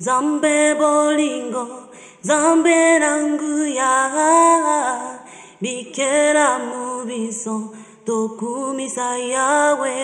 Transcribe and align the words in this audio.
Zambe 0.00 0.74
bolingo, 0.74 1.88
zambe 2.20 2.98
ranguya, 2.98 3.92
bikera 5.62 6.58
mubiso, 6.58 7.72
dokumi 8.04 8.90
sayawe. 8.90 9.94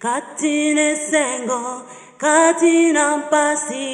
Katine 0.00 0.96
sengo, 0.96 1.86
katina 2.18 3.28
pasi, 3.30 3.86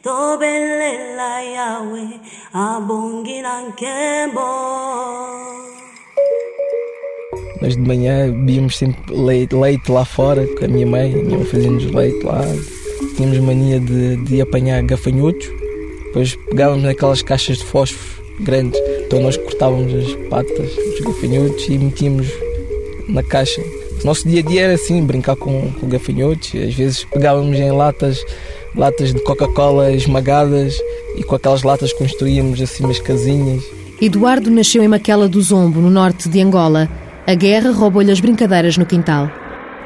tobele 0.00 1.16
la 1.16 1.40
yawe, 1.42 2.20
abongi 2.54 3.42
nankembo. 3.42 4.50
Nós 7.62 7.76
de 7.76 7.82
manhã 7.82 8.28
bebíamos 8.28 8.76
sempre 8.76 9.14
leite, 9.14 9.54
leite 9.54 9.92
lá 9.92 10.04
fora 10.04 10.44
com 10.58 10.64
a 10.64 10.68
minha 10.68 10.84
mãe, 10.84 11.14
a 11.14 11.16
minha 11.22 11.38
mãe 11.38 11.46
fazia-nos 11.46 11.84
leite 11.92 12.26
lá. 12.26 12.40
Tínhamos 13.14 13.38
mania 13.38 13.78
de, 13.78 14.16
de 14.16 14.40
apanhar 14.40 14.82
gafanhotos, 14.82 15.48
depois 16.06 16.34
pegávamos 16.50 16.82
naquelas 16.82 17.22
caixas 17.22 17.58
de 17.58 17.64
fósforos 17.64 18.20
grandes, 18.40 18.80
então 19.06 19.22
nós 19.22 19.36
cortávamos 19.36 19.94
as 19.94 20.12
patas 20.28 20.74
dos 20.74 21.00
gafanhotos 21.06 21.68
e 21.68 21.78
metíamos 21.78 22.26
na 23.08 23.22
caixa. 23.22 23.62
O 24.02 24.06
nosso 24.06 24.28
dia 24.28 24.40
a 24.40 24.42
dia 24.42 24.62
era 24.62 24.74
assim, 24.74 25.00
brincar 25.00 25.36
com, 25.36 25.70
com 25.70 25.88
gafanhotos, 25.88 26.52
às 26.56 26.74
vezes 26.74 27.04
pegávamos 27.04 27.56
em 27.56 27.70
latas, 27.70 28.24
latas 28.74 29.14
de 29.14 29.22
Coca-Cola 29.22 29.92
esmagadas 29.92 30.76
e 31.16 31.22
com 31.22 31.36
aquelas 31.36 31.62
latas 31.62 31.92
construíamos 31.92 32.60
assim 32.60 32.82
umas 32.82 32.98
casinhas. 32.98 33.62
Eduardo 34.00 34.50
nasceu 34.50 34.82
em 34.82 34.88
Maquela 34.88 35.28
do 35.28 35.40
Zombo, 35.40 35.80
no 35.80 35.90
norte 35.90 36.28
de 36.28 36.40
Angola. 36.40 36.90
A 37.24 37.34
guerra 37.34 37.70
roubou-lhe 37.70 38.10
as 38.10 38.18
brincadeiras 38.18 38.76
no 38.76 38.84
quintal. 38.84 39.30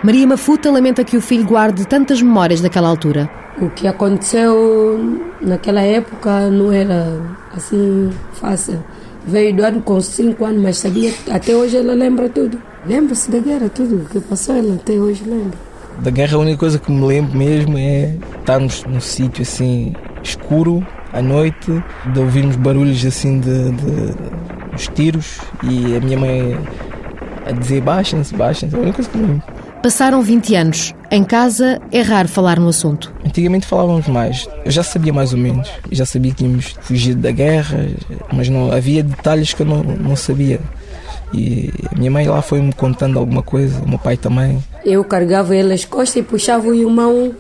Maria 0.03 0.27
Mafuta 0.27 0.71
lamenta 0.71 1.05
que 1.05 1.19
o 1.19 1.21
filho 1.21 1.45
guarde 1.45 1.87
tantas 1.87 2.23
memórias 2.23 2.63
daquela 2.63 2.89
altura. 2.89 3.29
O 3.61 3.69
que 3.69 3.87
aconteceu 3.87 5.21
naquela 5.43 5.83
época 5.83 6.49
não 6.49 6.73
era 6.73 7.21
assim 7.55 8.11
fácil. 8.33 8.83
Veio 9.27 9.51
Eduardo 9.51 9.83
com 9.83 10.01
5 10.01 10.45
anos, 10.45 10.63
mas 10.63 10.79
sabia, 10.79 11.13
até 11.31 11.55
hoje 11.55 11.77
ela 11.77 11.93
lembra 11.93 12.29
tudo. 12.31 12.59
Lembra-se 12.87 13.31
da 13.31 13.39
guerra, 13.39 13.69
tudo 13.69 13.97
o 13.97 14.05
que 14.07 14.21
passou, 14.21 14.55
ela 14.55 14.75
até 14.75 14.95
hoje 14.95 15.23
lembra. 15.27 15.59
Da 15.99 16.11
guerra 16.11 16.37
a 16.37 16.41
única 16.41 16.59
coisa 16.59 16.79
que 16.79 16.91
me 16.91 17.05
lembro 17.05 17.37
mesmo 17.37 17.77
é 17.77 18.15
estarmos 18.39 18.83
num 18.85 19.01
sítio 19.01 19.43
assim 19.43 19.95
escuro 20.23 20.87
à 21.13 21.21
noite, 21.21 21.83
de 22.13 22.19
ouvirmos 22.19 22.57
barulhos 22.57 23.05
assim 23.05 23.41
de, 23.41 23.73
de, 23.73 24.77
de 24.77 24.91
tiros 24.95 25.39
e 25.65 25.97
a 25.97 26.01
minha 26.01 26.19
mãe 26.19 26.59
a 27.47 27.53
dizer 27.53 27.81
baixem-se, 27.81 28.35
baixem-se, 28.35 28.75
é 28.75 28.79
a 28.79 28.83
única 28.83 28.97
coisa 28.97 29.11
que 29.11 29.19
me 29.19 29.27
lembro. 29.27 29.43
Passaram 29.83 30.21
20 30.21 30.55
anos. 30.57 30.95
Em 31.11 31.23
casa 31.23 31.81
é 31.93 32.01
raro 32.01 32.29
falar 32.29 32.59
no 32.59 32.69
assunto. 32.69 33.15
Antigamente 33.25 33.67
falávamos 33.67 34.09
mais. 34.09 34.49
Eu 34.65 34.71
já 34.71 34.83
sabia 34.83 35.13
mais 35.13 35.33
ou 35.33 35.39
menos. 35.39 35.69
Eu 35.89 35.97
já 35.97 36.05
sabia 36.05 36.33
que 36.33 36.39
tínhamos 36.39 36.75
fugido 36.81 37.21
da 37.21 37.31
guerra, 37.31 37.87
mas 38.33 38.49
não 38.49 38.73
havia 38.73 39.03
detalhes 39.03 39.55
que 39.55 39.63
eu 39.63 39.67
não, 39.67 39.83
não 39.83 40.17
sabia. 40.17 40.59
E 41.33 41.71
a 41.93 41.97
minha 41.97 42.11
mãe 42.11 42.27
lá 42.27 42.43
foi-me 42.43 42.73
contando 42.73 43.19
alguma 43.19 43.43
coisa, 43.43 43.81
o 43.83 43.89
meu 43.89 43.99
pai 43.99 44.17
também. 44.17 44.63
Eu 44.85 45.05
carregava 45.05 45.55
ele 45.55 45.73
as 45.73 45.85
costas 45.85 46.17
e 46.17 46.23
puxava 46.23 46.67
o 46.69 46.75
irmão 46.75 47.35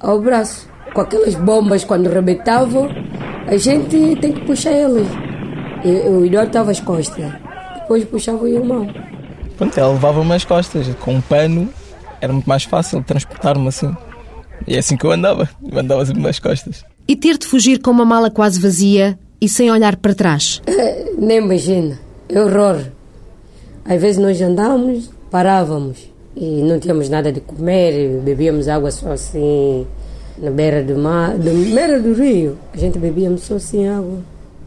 ao 0.00 0.20
braço. 0.20 0.68
Com 0.92 1.00
aquelas 1.00 1.34
bombas, 1.34 1.84
quando 1.84 2.08
rebentavam, 2.08 2.88
a 3.46 3.56
gente 3.56 4.16
tem 4.16 4.32
que 4.32 4.44
puxar 4.44 4.72
elas. 4.72 5.06
E, 5.84 6.08
o 6.08 6.24
Eduardo 6.24 6.48
estava 6.48 6.70
às 6.70 6.80
costas. 6.80 7.24
Depois 7.74 8.04
puxava 8.04 8.44
o 8.44 8.48
irmão. 8.48 8.88
Pronto, 9.58 9.76
ela 9.76 9.92
levava-me 9.92 10.32
as 10.32 10.44
costas. 10.44 10.86
Com 11.00 11.16
um 11.16 11.20
pano 11.20 11.68
era 12.20 12.32
muito 12.32 12.48
mais 12.48 12.62
fácil 12.62 13.02
transportar-me 13.02 13.68
assim. 13.68 13.94
E 14.66 14.76
é 14.76 14.78
assim 14.78 14.96
que 14.96 15.04
eu 15.04 15.10
andava. 15.10 15.48
Eu 15.70 15.78
andava 15.78 16.06
sempre 16.06 16.22
nas 16.22 16.38
costas. 16.38 16.84
E 17.06 17.16
ter 17.16 17.36
de 17.36 17.46
fugir 17.46 17.80
com 17.80 17.90
uma 17.90 18.04
mala 18.04 18.30
quase 18.30 18.60
vazia 18.60 19.18
e 19.40 19.48
sem 19.48 19.70
olhar 19.70 19.96
para 19.96 20.14
trás. 20.14 20.62
Nem 21.18 21.38
imagina. 21.38 21.98
É 22.28 22.40
horror. 22.40 22.84
Às 23.84 24.00
vezes 24.00 24.18
nós 24.18 24.40
andávamos, 24.40 25.10
parávamos 25.30 26.08
e 26.36 26.62
não 26.62 26.78
tínhamos 26.78 27.08
nada 27.08 27.32
de 27.32 27.40
comer, 27.40 28.20
bebíamos 28.22 28.68
água 28.68 28.90
só 28.90 29.12
assim 29.12 29.86
na 30.36 30.50
beira 30.50 30.84
do 30.84 30.96
mar, 30.96 31.36
na 31.36 31.50
beira 31.74 31.98
do 32.00 32.12
rio. 32.12 32.56
A 32.72 32.76
gente 32.76 32.98
bebíamos 32.98 33.42
só 33.42 33.56
assim 33.56 33.88
água. 33.88 34.18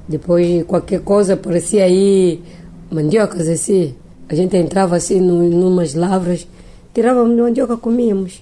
Depois 0.07 0.63
qualquer 0.63 0.99
coisa 1.01 1.37
parecia 1.37 1.85
aí 1.85 2.41
mandiocas 2.89 3.47
assim. 3.47 3.95
A 4.31 4.33
gente 4.33 4.55
entrava 4.55 4.95
assim 4.95 5.19
no, 5.19 5.43
numas 5.49 5.93
lavras, 5.93 6.47
tirávamos 6.93 7.37
mandioca 7.37 7.75
comíamos. 7.75 8.41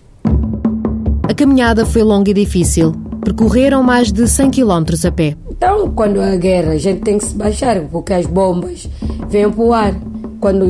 A 1.23 1.33
caminhada 1.33 1.83
foi 1.83 2.03
longa 2.03 2.29
e 2.29 2.33
difícil. 2.35 2.93
Percorreram 3.23 3.81
mais 3.81 4.11
de 4.11 4.27
100 4.27 4.51
km 4.51 4.83
a 5.03 5.11
pé. 5.11 5.35
Então, 5.49 5.89
quando 5.89 6.21
há 6.21 6.35
guerra, 6.35 6.73
a 6.73 6.77
gente 6.77 7.01
tem 7.01 7.17
que 7.17 7.25
se 7.25 7.33
baixar, 7.33 7.81
porque 7.85 8.13
as 8.13 8.27
bombas 8.27 8.87
vêm 9.29 9.49
para 9.49 9.63
o 9.63 9.73
ar. 9.73 9.95
Quando 10.39 10.63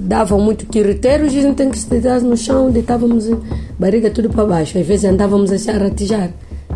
davam 0.00 0.40
muito 0.40 0.66
tiroteiro, 0.66 1.26
a 1.26 1.28
gente 1.28 1.54
tem 1.54 1.70
que 1.70 1.78
se 1.78 1.88
deitar 1.88 2.20
no 2.20 2.36
chão, 2.36 2.68
deitávamos 2.68 3.30
barriga 3.78 4.10
tudo 4.10 4.28
para 4.28 4.44
baixo. 4.44 4.76
Às 4.76 4.84
vezes 4.84 5.04
andávamos 5.04 5.52
assim 5.52 5.70
a 5.70 5.78
ratejar. 5.78 6.30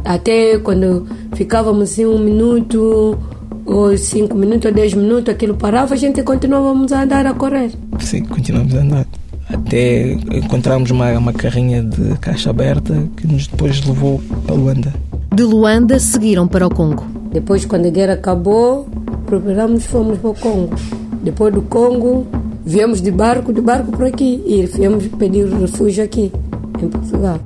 Até 0.04 0.56
quando 0.58 1.04
ficávamos 1.34 1.91
assim 1.91 2.06
um 2.06 2.20
minuto, 2.20 3.19
ou 3.68 3.96
cinco 3.96 4.34
minutos, 4.34 4.64
ou 4.64 4.72
dez 4.72 4.94
minutos, 4.94 5.34
aquilo 5.34 5.54
parava, 5.54 5.94
a 5.94 5.96
gente 5.96 6.22
continuávamos 6.22 6.90
a 6.92 7.02
andar, 7.02 7.26
a 7.26 7.34
correr. 7.34 7.70
Sim, 8.00 8.24
continuamos 8.24 8.74
a 8.74 8.80
andar. 8.80 9.06
Até 9.48 10.12
encontramos 10.12 10.90
uma, 10.90 11.10
uma 11.12 11.32
carrinha 11.32 11.82
de 11.82 12.18
caixa 12.18 12.50
aberta 12.50 13.08
que 13.16 13.26
nos 13.26 13.46
depois 13.46 13.84
levou 13.84 14.20
para 14.46 14.54
Luanda. 14.54 14.94
De 15.34 15.42
Luanda 15.42 15.98
seguiram 15.98 16.48
para 16.48 16.66
o 16.66 16.70
Congo. 16.70 17.04
Depois, 17.32 17.64
quando 17.64 17.86
a 17.86 17.90
guerra 17.90 18.14
acabou, 18.14 18.88
preparamos 19.26 19.84
fomos 19.86 20.18
para 20.18 20.30
o 20.30 20.34
Congo. 20.34 20.74
Depois 21.22 21.52
do 21.52 21.62
Congo, 21.62 22.26
viemos 22.64 23.00
de 23.00 23.10
barco, 23.10 23.52
de 23.52 23.60
barco 23.60 23.92
por 23.92 24.06
aqui 24.06 24.42
e 24.46 24.66
viemos 24.66 25.06
pedir 25.08 25.46
refúgio 25.46 26.04
aqui, 26.04 26.32
em 26.82 26.88
Portugal. 26.88 27.38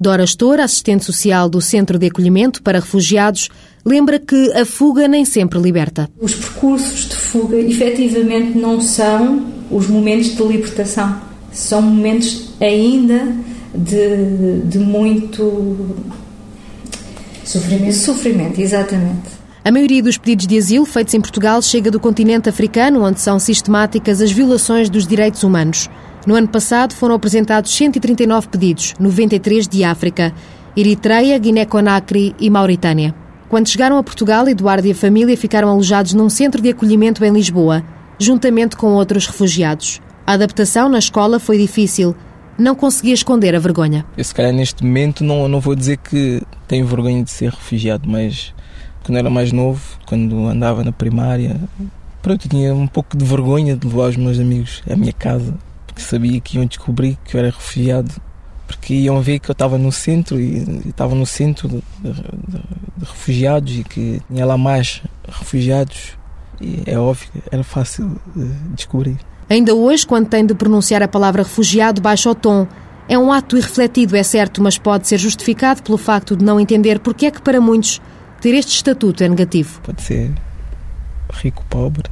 Dora 0.00 0.24
Stour, 0.24 0.58
assistente 0.60 1.04
social 1.04 1.46
do 1.46 1.60
Centro 1.60 1.98
de 1.98 2.06
Acolhimento 2.06 2.62
para 2.62 2.80
Refugiados, 2.80 3.50
lembra 3.84 4.18
que 4.18 4.50
a 4.54 4.64
fuga 4.64 5.06
nem 5.06 5.26
sempre 5.26 5.58
liberta. 5.58 6.08
Os 6.18 6.34
percursos 6.34 7.06
de 7.06 7.16
fuga 7.16 7.58
efetivamente 7.58 8.56
não 8.56 8.80
são 8.80 9.44
os 9.70 9.88
momentos 9.88 10.34
de 10.34 10.42
libertação, 10.42 11.20
são 11.52 11.82
momentos 11.82 12.48
ainda 12.58 13.30
de, 13.74 14.62
de 14.64 14.78
muito 14.78 15.94
sofrimento. 17.44 17.92
Sofrimento, 17.94 18.58
exatamente. 18.58 19.40
A 19.62 19.70
maioria 19.70 20.02
dos 20.02 20.16
pedidos 20.16 20.46
de 20.46 20.56
asilo 20.56 20.86
feitos 20.86 21.12
em 21.12 21.20
Portugal 21.20 21.60
chega 21.60 21.90
do 21.90 22.00
continente 22.00 22.48
africano, 22.48 23.04
onde 23.04 23.20
são 23.20 23.38
sistemáticas 23.38 24.22
as 24.22 24.32
violações 24.32 24.88
dos 24.88 25.06
direitos 25.06 25.42
humanos. 25.42 25.90
No 26.26 26.34
ano 26.34 26.48
passado 26.48 26.94
foram 26.94 27.14
apresentados 27.14 27.74
139 27.74 28.48
pedidos, 28.48 28.94
93 29.00 29.66
de 29.66 29.82
África, 29.84 30.34
Eritreia, 30.76 31.38
Guiné-Conakry 31.38 32.34
e 32.38 32.50
Mauritânia. 32.50 33.14
Quando 33.48 33.68
chegaram 33.68 33.96
a 33.96 34.02
Portugal, 34.02 34.46
Eduardo 34.46 34.86
e 34.86 34.92
a 34.92 34.94
família 34.94 35.36
ficaram 35.36 35.68
alojados 35.70 36.12
num 36.12 36.28
centro 36.28 36.60
de 36.60 36.68
acolhimento 36.68 37.24
em 37.24 37.32
Lisboa, 37.32 37.82
juntamente 38.18 38.76
com 38.76 38.92
outros 38.92 39.26
refugiados. 39.26 40.00
A 40.26 40.34
adaptação 40.34 40.90
na 40.90 40.98
escola 40.98 41.40
foi 41.40 41.56
difícil. 41.56 42.14
Não 42.58 42.74
conseguia 42.74 43.14
esconder 43.14 43.56
a 43.56 43.58
vergonha. 43.58 44.04
Eu, 44.14 44.22
se 44.22 44.34
calhar, 44.34 44.52
neste 44.52 44.84
momento, 44.84 45.24
não, 45.24 45.48
não 45.48 45.58
vou 45.58 45.74
dizer 45.74 45.96
que 45.96 46.42
tenho 46.68 46.86
vergonha 46.86 47.24
de 47.24 47.30
ser 47.30 47.50
refugiado, 47.50 48.08
mas 48.08 48.54
quando 49.02 49.16
era 49.16 49.30
mais 49.30 49.50
novo, 49.52 49.80
quando 50.06 50.46
andava 50.46 50.84
na 50.84 50.92
primária, 50.92 51.58
pronto, 52.20 52.46
tinha 52.46 52.74
um 52.74 52.86
pouco 52.86 53.16
de 53.16 53.24
vergonha 53.24 53.74
de 53.74 53.86
levar 53.86 54.10
os 54.10 54.16
meus 54.16 54.38
amigos 54.38 54.82
à 54.88 54.94
minha 54.94 55.12
casa, 55.12 55.54
porque 56.00 56.02
sabia 56.02 56.40
que 56.40 56.56
iam 56.56 56.66
descobrir 56.66 57.18
que 57.24 57.36
eu 57.36 57.40
era 57.40 57.50
refugiado, 57.50 58.10
porque 58.66 58.94
iam 58.94 59.20
ver 59.20 59.38
que 59.38 59.50
eu 59.50 59.52
estava 59.52 59.76
no 59.76 59.92
centro 59.92 60.40
e 60.40 60.88
estava 60.88 61.14
no 61.14 61.26
centro 61.26 61.68
de, 61.68 61.82
de, 62.00 62.12
de, 62.12 62.60
refugiados 63.00 63.78
e 63.78 63.84
que 63.84 64.22
tinha 64.28 64.46
lá 64.46 64.56
mais 64.56 65.02
refugiados 65.28 66.18
e 66.60 66.82
é 66.86 66.98
óbvio, 66.98 67.28
era 67.50 67.64
fácil 67.64 68.20
de 68.34 68.48
descobrir. 68.74 69.18
Ainda 69.48 69.74
hoje, 69.74 70.06
quando 70.06 70.28
tem 70.28 70.44
de 70.44 70.54
pronunciar 70.54 71.02
a 71.02 71.08
palavra 71.08 71.42
refugiado, 71.42 72.00
baixa 72.00 72.30
o 72.30 72.34
tom. 72.34 72.66
É 73.08 73.18
um 73.18 73.32
ato 73.32 73.56
irrefletido, 73.56 74.16
é 74.16 74.22
certo, 74.22 74.62
mas 74.62 74.78
pode 74.78 75.08
ser 75.08 75.18
justificado 75.18 75.82
pelo 75.82 75.98
facto 75.98 76.36
de 76.36 76.44
não 76.44 76.60
entender 76.60 77.00
porque 77.00 77.26
é 77.26 77.30
que 77.30 77.42
para 77.42 77.60
muitos 77.60 78.00
ter 78.40 78.54
este 78.54 78.76
estatuto 78.76 79.24
é 79.24 79.28
negativo. 79.28 79.80
Pode 79.80 80.00
ser 80.02 80.32
rico, 81.32 81.64
pobre, 81.68 82.08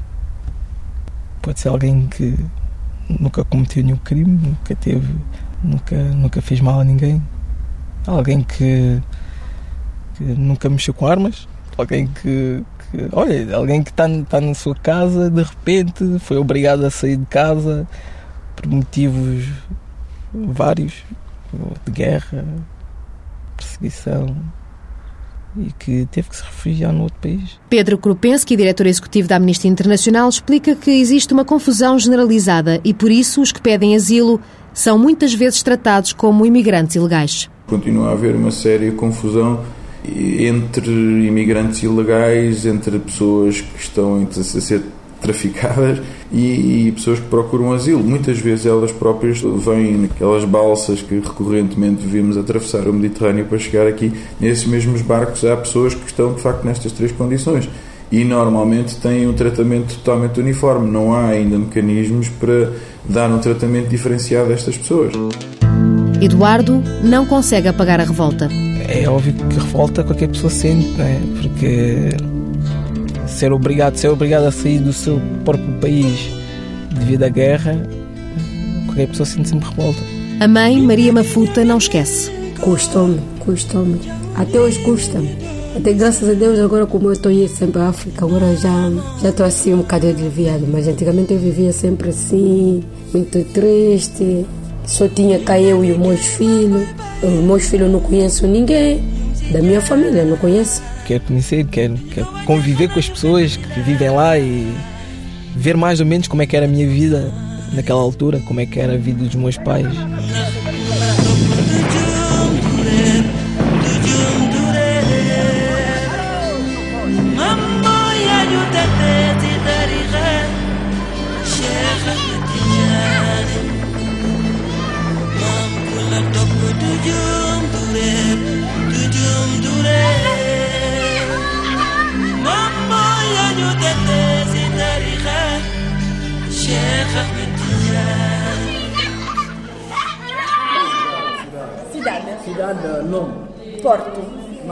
pode 1.40 1.60
ser 1.60 1.68
alguém 1.68 2.08
que 2.08 2.34
nunca 3.08 3.44
cometeu 3.44 3.82
nenhum 3.82 3.96
crime, 3.98 4.38
nunca 4.42 4.74
teve, 4.76 5.14
nunca, 5.62 5.96
nunca 5.96 6.42
fez 6.42 6.60
mal 6.60 6.80
a 6.80 6.84
ninguém, 6.84 7.22
alguém 8.06 8.42
que, 8.42 9.00
que 10.14 10.24
nunca 10.24 10.68
mexeu 10.68 10.92
com 10.94 11.06
armas, 11.06 11.48
alguém 11.76 12.06
que, 12.06 12.62
que 12.90 13.08
olha, 13.12 13.56
alguém 13.56 13.82
que 13.82 13.90
está 13.90 14.06
tá 14.28 14.40
na 14.40 14.54
sua 14.54 14.74
casa 14.74 15.30
de 15.30 15.42
repente 15.42 16.18
foi 16.18 16.36
obrigado 16.36 16.84
a 16.84 16.90
sair 16.90 17.16
de 17.16 17.26
casa 17.26 17.86
por 18.56 18.66
motivos 18.66 19.46
vários, 20.32 21.04
de 21.84 21.92
guerra, 21.92 22.44
perseguição, 23.56 24.36
e 25.56 25.72
que 25.78 26.06
teve 26.10 26.28
que 26.28 26.36
se 26.36 26.42
refugiar 26.42 26.92
no 26.92 27.02
outro 27.02 27.18
país. 27.20 27.58
Pedro 27.68 27.98
Krupensky, 27.98 28.56
diretor 28.56 28.86
executivo 28.86 29.28
da 29.28 29.36
Amnistia 29.36 29.70
Internacional, 29.70 30.28
explica 30.28 30.74
que 30.74 30.90
existe 30.90 31.32
uma 31.32 31.44
confusão 31.44 31.98
generalizada 31.98 32.80
e 32.84 32.92
por 32.92 33.10
isso 33.10 33.40
os 33.40 33.52
que 33.52 33.60
pedem 33.60 33.96
asilo 33.96 34.40
são 34.72 34.98
muitas 34.98 35.34
vezes 35.34 35.62
tratados 35.62 36.12
como 36.12 36.46
imigrantes 36.46 36.96
ilegais. 36.96 37.50
Continua 37.66 38.10
a 38.10 38.12
haver 38.12 38.34
uma 38.34 38.50
séria 38.50 38.92
confusão 38.92 39.64
entre 40.06 40.92
imigrantes 41.26 41.82
ilegais, 41.82 42.64
entre 42.64 42.98
pessoas 42.98 43.60
que 43.60 43.80
estão 43.80 44.26
a 44.26 44.42
ser 44.42 44.82
traficadas 45.20 45.98
e, 46.32 46.86
e, 46.88 46.92
pessoas 46.92 47.18
que 47.18 47.26
procuram 47.26 47.72
asilo. 47.72 48.02
Muitas 48.02 48.38
vezes 48.38 48.66
elas 48.66 48.92
próprias 48.92 49.40
vêm 49.40 49.96
naquelas 49.98 50.44
balsas 50.44 51.02
que 51.02 51.16
recorrentemente 51.16 52.06
vimos 52.06 52.36
atravessar 52.36 52.86
o 52.88 52.92
Mediterrâneo 52.92 53.44
para 53.46 53.58
chegar 53.58 53.86
aqui. 53.86 54.12
Nesses 54.40 54.66
mesmos 54.66 55.02
barcos 55.02 55.44
há 55.44 55.56
pessoas 55.56 55.94
que 55.94 56.06
estão 56.06 56.34
de 56.34 56.40
facto 56.40 56.64
nestas 56.64 56.92
três 56.92 57.12
condições 57.12 57.68
e 58.10 58.24
normalmente 58.24 58.96
têm 58.96 59.26
um 59.26 59.34
tratamento 59.34 59.94
totalmente 59.96 60.40
uniforme. 60.40 60.90
Não 60.90 61.12
há 61.12 61.28
ainda 61.28 61.58
mecanismos 61.58 62.28
para 62.28 62.72
dar 63.08 63.30
um 63.30 63.38
tratamento 63.38 63.88
diferenciado 63.88 64.50
a 64.50 64.54
estas 64.54 64.76
pessoas. 64.76 65.12
Eduardo 66.20 66.82
não 67.02 67.26
consegue 67.26 67.68
apagar 67.68 68.00
a 68.00 68.04
revolta. 68.04 68.48
É 68.88 69.08
óbvio 69.08 69.34
que 69.34 69.54
revolta 69.54 70.02
qualquer 70.02 70.28
pessoa 70.28 70.50
sente, 70.50 70.88
não 70.96 71.04
é? 71.04 71.20
Porque 71.40 72.08
ser 73.38 73.52
obrigado, 73.52 73.96
ser 73.96 74.08
obrigado 74.08 74.46
a 74.46 74.50
sair 74.50 74.80
do 74.80 74.92
seu 74.92 75.20
próprio 75.44 75.72
país 75.80 76.28
devido 76.90 77.22
à 77.22 77.28
guerra, 77.28 77.80
qualquer 78.86 79.06
pessoa 79.06 79.26
sente 79.26 79.48
sempre 79.48 79.68
revolta. 79.68 80.00
A 80.40 80.48
mãe, 80.48 80.82
Maria 80.82 81.12
Mafuta, 81.12 81.64
não 81.64 81.78
esquece. 81.78 82.32
Custou-me, 82.60 83.20
custou-me. 83.38 84.00
Até 84.34 84.58
hoje 84.58 84.80
custa-me. 84.80 85.36
Até 85.76 85.92
graças 85.92 86.28
a 86.28 86.32
Deus, 86.32 86.58
agora 86.58 86.84
como 86.86 87.08
eu 87.08 87.12
estou 87.12 87.30
aí 87.30 87.48
sempre 87.48 87.80
à 87.80 87.88
África, 87.88 88.24
agora 88.24 88.56
já 88.56 88.90
já 89.22 89.28
estou 89.28 89.46
assim 89.46 89.72
um 89.72 89.78
bocado 89.78 90.08
aliviado. 90.08 90.66
Mas 90.66 90.88
antigamente 90.88 91.32
eu 91.32 91.38
vivia 91.38 91.72
sempre 91.72 92.08
assim, 92.08 92.82
muito 93.12 93.44
triste. 93.52 94.44
Só 94.84 95.06
tinha 95.06 95.38
cá 95.38 95.60
eu 95.60 95.84
e 95.84 95.92
os 95.92 95.98
meus 95.98 96.20
filhos. 96.20 96.88
Os 97.22 97.44
meus 97.44 97.68
filhos 97.68 97.88
não 97.88 98.00
conheço 98.00 98.48
ninguém. 98.48 99.00
Da 99.52 99.62
minha 99.62 99.80
família, 99.80 100.24
não 100.24 100.36
conheço 100.36 100.82
quero 101.08 101.24
conhecer, 101.24 101.64
quero, 101.64 101.94
quero 102.12 102.26
conviver 102.44 102.90
com 102.90 102.98
as 102.98 103.08
pessoas 103.08 103.56
que 103.56 103.80
vivem 103.80 104.10
lá 104.10 104.38
e 104.38 104.70
ver 105.56 105.74
mais 105.74 106.00
ou 106.00 106.06
menos 106.06 106.28
como 106.28 106.42
é 106.42 106.46
que 106.46 106.54
era 106.54 106.66
a 106.66 106.68
minha 106.68 106.86
vida 106.86 107.32
naquela 107.72 108.00
altura, 108.00 108.40
como 108.40 108.60
é 108.60 108.66
que 108.66 108.78
era 108.78 108.92
a 108.92 108.98
vida 108.98 109.24
dos 109.24 109.34
meus 109.34 109.56
pais. 109.56 109.88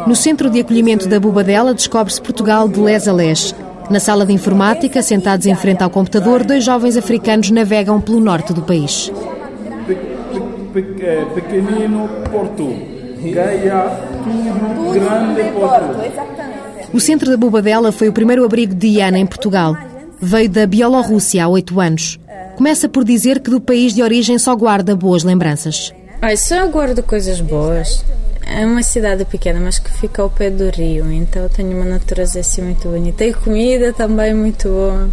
No 0.07 0.15
centro 0.15 0.51
de 0.51 0.61
acolhimento 0.61 1.09
da 1.09 1.19
Bubadela 1.19 1.73
descobre-se 1.73 2.21
Portugal 2.21 2.69
de 2.69 2.79
les 2.81 3.09
a 3.09 3.13
les. 3.13 3.55
Na 3.89 3.99
sala 3.99 4.27
de 4.27 4.33
informática, 4.33 5.01
sentados 5.03 5.47
em 5.47 5.55
frente 5.55 5.83
ao 5.83 5.89
computador, 5.89 6.45
dois 6.45 6.65
jovens 6.65 6.97
africanos 6.97 7.51
navegam 7.51 8.01
pelo 8.01 8.21
norte 8.21 8.53
do 8.53 8.61
país. 8.63 9.11
É, 11.01 11.25
pequenino 11.35 12.09
Porto, 12.31 12.77
Gaia, 13.33 13.91
tudo 14.23 14.93
grande 14.93 15.43
Porto. 15.53 16.93
O 16.93 17.01
centro 17.01 17.31
da 17.31 17.37
Bubadela 17.39 17.91
foi 17.91 18.09
o 18.09 18.13
primeiro 18.13 18.45
abrigo 18.45 18.75
de 18.75 18.89
Iana 18.89 19.19
em 19.19 19.25
Portugal. 19.25 19.75
Veio 20.21 20.49
da 20.49 20.67
Bielorrússia 20.67 21.45
há 21.45 21.49
oito 21.49 21.81
anos. 21.81 22.19
Começa 22.57 22.89
por 22.89 23.05
dizer 23.05 23.41
que 23.41 23.51
do 23.51 23.61
país 23.61 23.95
de 23.95 24.03
origem 24.03 24.39
só 24.39 24.57
guarda 24.57 24.97
boas 24.97 25.23
lembranças. 25.23 25.93
Ai, 26.23 26.37
só 26.37 26.67
guardo 26.69 27.03
coisas 27.03 27.41
boas. 27.41 28.05
É 28.47 28.65
uma 28.65 28.83
cidade 28.83 29.25
pequena, 29.25 29.61
mas 29.61 29.79
que 29.79 29.91
fica 29.91 30.23
ao 30.23 30.31
pé 30.31 30.49
do 30.51 30.71
rio, 30.71 31.11
então 31.11 31.49
tenho 31.49 31.77
uma 31.77 31.85
natureza 31.85 32.41
assim 32.41 32.63
muito 32.63 32.89
bonita. 32.89 33.25
E 33.25 33.35
comida 33.35 33.93
também 33.93 34.33
muito 34.33 34.69
boa. 34.69 35.11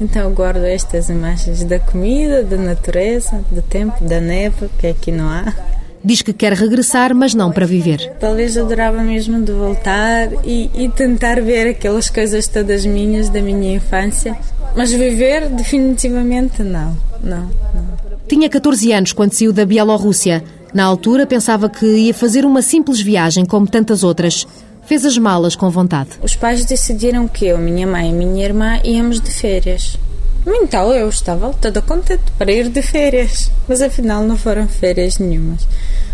Então 0.00 0.32
guardo 0.32 0.64
estas 0.64 1.08
imagens 1.08 1.62
da 1.64 1.78
comida, 1.78 2.42
da 2.42 2.56
natureza, 2.56 3.44
do 3.50 3.62
tempo, 3.62 4.02
da 4.04 4.20
neve, 4.20 4.68
que 4.78 4.88
aqui 4.88 5.12
não 5.12 5.28
há. 5.28 5.54
Diz 6.04 6.20
que 6.20 6.34
quer 6.34 6.52
regressar, 6.52 7.14
mas 7.14 7.34
não 7.34 7.50
para 7.50 7.64
viver. 7.64 8.12
Talvez 8.20 8.58
adorava 8.58 9.02
mesmo 9.02 9.42
de 9.42 9.52
voltar 9.52 10.28
e, 10.44 10.70
e 10.74 10.88
tentar 10.90 11.40
ver 11.40 11.70
aquelas 11.70 12.10
coisas 12.10 12.46
todas 12.46 12.84
minhas 12.84 13.30
da 13.30 13.40
minha 13.40 13.74
infância. 13.74 14.36
Mas 14.76 14.92
viver, 14.92 15.48
definitivamente, 15.48 16.62
não. 16.62 16.94
Não, 17.22 17.48
não. 17.74 17.88
Tinha 18.28 18.50
14 18.50 18.92
anos 18.92 19.12
quando 19.14 19.32
saiu 19.32 19.50
da 19.50 19.64
Bielorrússia. 19.64 20.44
Na 20.74 20.84
altura 20.84 21.26
pensava 21.26 21.70
que 21.70 21.86
ia 21.86 22.12
fazer 22.12 22.44
uma 22.44 22.60
simples 22.60 23.00
viagem 23.00 23.46
como 23.46 23.66
tantas 23.66 24.04
outras. 24.04 24.46
Fez 24.84 25.06
as 25.06 25.16
malas 25.16 25.56
com 25.56 25.70
vontade. 25.70 26.10
Os 26.22 26.36
pais 26.36 26.66
decidiram 26.66 27.26
que 27.26 27.46
eu, 27.46 27.56
minha 27.56 27.86
mãe 27.86 28.10
e 28.10 28.12
minha 28.12 28.44
irmã 28.44 28.78
íamos 28.84 29.20
de 29.20 29.30
férias. 29.30 29.96
Então 30.46 30.92
eu 30.92 31.08
estava 31.08 31.52
toda 31.54 31.80
contente 31.80 32.24
para 32.36 32.52
ir 32.52 32.68
de 32.68 32.82
férias. 32.82 33.50
Mas 33.66 33.80
afinal 33.80 34.22
não 34.22 34.36
foram 34.36 34.68
férias 34.68 35.18
nenhumas. 35.18 35.66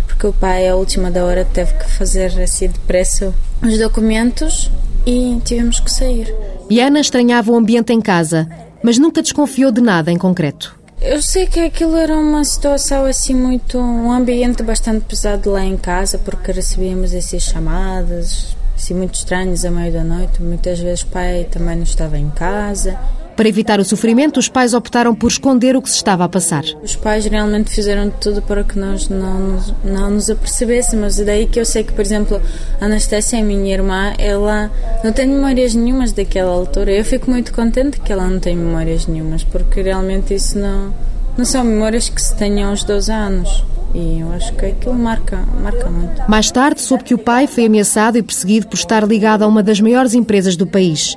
Porque 0.06 0.26
o 0.26 0.32
pai, 0.32 0.68
à 0.68 0.76
última 0.76 1.10
da 1.10 1.24
hora, 1.24 1.44
teve 1.44 1.72
que 1.74 1.90
fazer 1.90 2.40
assim 2.40 2.68
depressa 2.68 3.34
os 3.62 3.78
documentos 3.78 4.70
e 5.06 5.40
tivemos 5.44 5.80
que 5.80 5.90
sair. 5.90 6.34
E 6.68 6.80
Ana 6.80 7.00
estranhava 7.00 7.50
o 7.50 7.56
ambiente 7.56 7.92
em 7.92 8.00
casa, 8.00 8.48
mas 8.82 8.98
nunca 8.98 9.22
desconfiou 9.22 9.72
de 9.72 9.80
nada 9.80 10.10
em 10.10 10.18
concreto. 10.18 10.78
Eu 11.00 11.22
sei 11.22 11.46
que 11.46 11.58
aquilo 11.60 11.96
era 11.96 12.14
uma 12.14 12.44
situação 12.44 13.06
assim 13.06 13.34
muito. 13.34 13.78
um 13.78 14.12
ambiente 14.12 14.62
bastante 14.62 15.06
pesado 15.06 15.50
lá 15.50 15.64
em 15.64 15.76
casa, 15.76 16.18
porque 16.18 16.52
recebíamos 16.52 17.14
essas 17.14 17.42
chamadas 17.42 18.54
assim 18.76 18.94
muito 18.94 19.14
estranhas 19.14 19.64
à 19.64 19.70
meia 19.70 19.90
da 19.90 20.04
noite. 20.04 20.42
Muitas 20.42 20.78
vezes 20.78 21.02
o 21.02 21.06
pai 21.08 21.46
também 21.50 21.76
não 21.76 21.82
estava 21.82 22.18
em 22.18 22.30
casa. 22.30 22.98
Para 23.36 23.48
evitar 23.48 23.80
o 23.80 23.84
sofrimento, 23.84 24.38
os 24.38 24.48
pais 24.48 24.74
optaram 24.74 25.14
por 25.14 25.28
esconder 25.28 25.74
o 25.76 25.82
que 25.82 25.88
se 25.88 25.96
estava 25.96 26.24
a 26.24 26.28
passar. 26.28 26.64
Os 26.82 26.94
pais 26.94 27.24
realmente 27.24 27.70
fizeram 27.70 28.10
tudo 28.10 28.42
para 28.42 28.62
que 28.64 28.78
nós 28.78 29.08
não, 29.08 29.58
não 29.82 30.10
nos 30.10 30.28
apercebêssemos. 30.28 31.18
E 31.18 31.24
daí 31.24 31.46
que 31.46 31.58
eu 31.58 31.64
sei 31.64 31.82
que, 31.82 31.92
por 31.92 32.02
exemplo, 32.02 32.40
a 32.80 32.84
Anastácia, 32.84 33.38
a 33.38 33.42
minha 33.42 33.72
irmã, 33.72 34.12
ela 34.18 34.70
não 35.02 35.12
tem 35.12 35.26
memórias 35.26 35.74
nenhumas 35.74 36.12
daquela 36.12 36.52
altura. 36.52 36.92
Eu 36.92 37.04
fico 37.04 37.30
muito 37.30 37.52
contente 37.52 38.00
que 38.00 38.12
ela 38.12 38.28
não 38.28 38.38
tem 38.38 38.56
memórias 38.56 39.06
nenhumas, 39.06 39.42
porque 39.42 39.80
realmente 39.80 40.34
isso 40.34 40.58
não, 40.58 40.92
não 41.38 41.44
são 41.44 41.64
memórias 41.64 42.08
que 42.08 42.20
se 42.20 42.36
tenham 42.36 42.70
aos 42.70 42.84
12 42.84 43.10
anos. 43.10 43.64
E 43.94 44.20
eu 44.20 44.30
acho 44.32 44.52
que 44.54 44.66
aquilo 44.66 44.94
marca, 44.94 45.38
marca 45.60 45.88
muito. 45.88 46.28
Mais 46.28 46.50
tarde, 46.50 46.80
soube 46.80 47.04
que 47.04 47.14
o 47.14 47.18
pai 47.18 47.46
foi 47.46 47.66
ameaçado 47.66 48.18
e 48.18 48.22
perseguido 48.22 48.68
por 48.68 48.76
estar 48.76 49.02
ligado 49.06 49.42
a 49.42 49.48
uma 49.48 49.62
das 49.62 49.80
maiores 49.80 50.14
empresas 50.14 50.56
do 50.56 50.66
país 50.66 51.16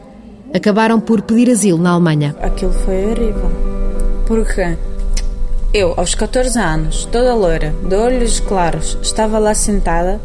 acabaram 0.53 0.99
por 0.99 1.21
pedir 1.21 1.49
asilo 1.49 1.77
na 1.77 1.91
Alemanha. 1.91 2.35
Aquilo 2.41 2.73
foi 2.73 3.05
horrível. 3.05 3.51
Porque 4.25 4.77
eu, 5.73 5.93
aos 5.97 6.15
14 6.15 6.59
anos, 6.59 7.05
toda 7.05 7.33
loira, 7.33 7.73
de 7.87 7.95
olhos 7.95 8.39
claros, 8.39 8.97
estava 9.01 9.39
lá 9.39 9.53
sentada 9.53 10.19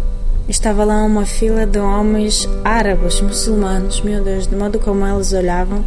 estava 0.49 0.83
lá 0.83 1.05
uma 1.05 1.27
fila 1.27 1.67
de 1.67 1.79
homens 1.79 2.49
árabes, 2.65 3.21
muçulmanos, 3.21 4.01
meu 4.01 4.25
Deus, 4.25 4.47
de 4.47 4.57
modo 4.57 4.79
como 4.79 5.07
eles 5.07 5.31
olhavam 5.35 5.85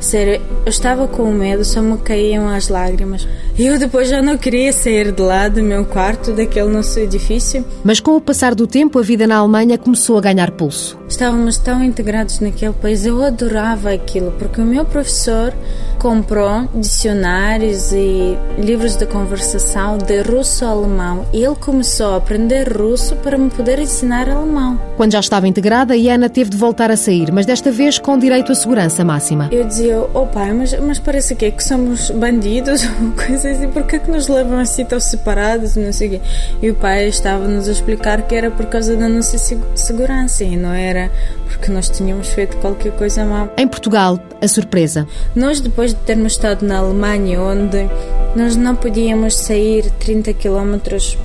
Sério, 0.00 0.40
eu 0.64 0.70
estava 0.70 1.08
com 1.08 1.32
medo, 1.32 1.64
só 1.64 1.82
me 1.82 1.98
caíam 1.98 2.48
as 2.48 2.68
lágrimas. 2.68 3.26
Eu 3.58 3.76
depois 3.76 4.08
já 4.08 4.22
não 4.22 4.38
queria 4.38 4.72
sair 4.72 5.10
de 5.10 5.20
lá 5.20 5.48
do 5.48 5.60
meu 5.64 5.84
quarto, 5.84 6.32
daquele 6.32 6.68
nosso 6.68 6.96
edifício. 7.00 7.64
Mas 7.82 7.98
com 7.98 8.14
o 8.16 8.20
passar 8.20 8.54
do 8.54 8.68
tempo, 8.68 9.00
a 9.00 9.02
vida 9.02 9.26
na 9.26 9.38
Alemanha 9.38 9.76
começou 9.76 10.16
a 10.16 10.20
ganhar 10.20 10.52
pulso. 10.52 10.96
Estávamos 11.08 11.58
tão 11.58 11.82
integrados 11.82 12.38
naquele 12.38 12.74
país, 12.74 13.04
eu 13.04 13.20
adorava 13.20 13.90
aquilo, 13.92 14.30
porque 14.38 14.60
o 14.60 14.64
meu 14.64 14.84
professor 14.84 15.52
comprou 15.98 16.68
dicionários 16.74 17.90
e 17.90 18.36
livros 18.58 18.94
de 18.94 19.04
conversação 19.06 19.98
de 19.98 20.20
russo-alemão 20.20 21.26
ele 21.32 21.56
começou 21.56 22.14
a 22.14 22.16
aprender 22.18 22.72
russo 22.72 23.16
para 23.16 23.36
me 23.36 23.50
poder 23.50 23.80
ensinar 23.80 24.28
alemão. 24.28 24.80
Quando 24.96 25.12
já 25.12 25.20
estava 25.20 25.48
integrada, 25.48 25.96
Iana 25.96 26.28
teve 26.28 26.50
de 26.50 26.56
voltar 26.56 26.90
a 26.90 26.96
sair, 26.96 27.32
mas 27.32 27.46
desta 27.46 27.72
vez 27.72 27.98
com 27.98 28.16
direito 28.16 28.52
à 28.52 28.54
segurança 28.54 29.04
máxima. 29.04 29.48
Eu 29.50 29.64
dizia, 29.64 29.98
oh 30.14 30.26
pai, 30.26 30.52
mas, 30.52 30.78
mas 30.78 30.98
parece 30.98 31.34
que, 31.34 31.46
é 31.46 31.50
que 31.50 31.64
somos 31.64 32.10
bandidos 32.12 32.84
ou 33.02 33.10
coisa 33.12 33.47
assim, 33.50 33.68
por 33.70 33.84
que 33.84 33.98
que 33.98 34.10
nos 34.10 34.28
levam 34.28 34.58
assim 34.58 34.84
tão 34.84 35.00
separados, 35.00 35.76
não 35.76 35.92
sei 35.92 36.08
o 36.08 36.10
quê. 36.12 36.20
E 36.62 36.70
o 36.70 36.74
pai 36.74 37.08
estava-nos 37.08 37.68
a 37.68 37.72
explicar 37.72 38.22
que 38.22 38.34
era 38.34 38.50
por 38.50 38.66
causa 38.66 38.96
da 38.96 39.08
nossa 39.08 39.38
segurança 39.74 40.44
e 40.44 40.56
não 40.56 40.72
era 40.72 41.10
porque 41.46 41.72
nós 41.72 41.88
tínhamos 41.88 42.28
feito 42.28 42.56
qualquer 42.58 42.92
coisa 42.92 43.24
mal. 43.24 43.52
Em 43.56 43.66
Portugal, 43.66 44.18
a 44.40 44.48
surpresa. 44.48 45.06
Nós, 45.34 45.60
depois 45.60 45.92
de 45.92 46.00
termos 46.00 46.32
estado 46.32 46.64
na 46.64 46.78
Alemanha, 46.78 47.40
onde 47.40 47.88
nós 48.36 48.56
não 48.56 48.76
podíamos 48.76 49.34
sair 49.34 49.90
30 49.98 50.32
quilómetros 50.34 51.18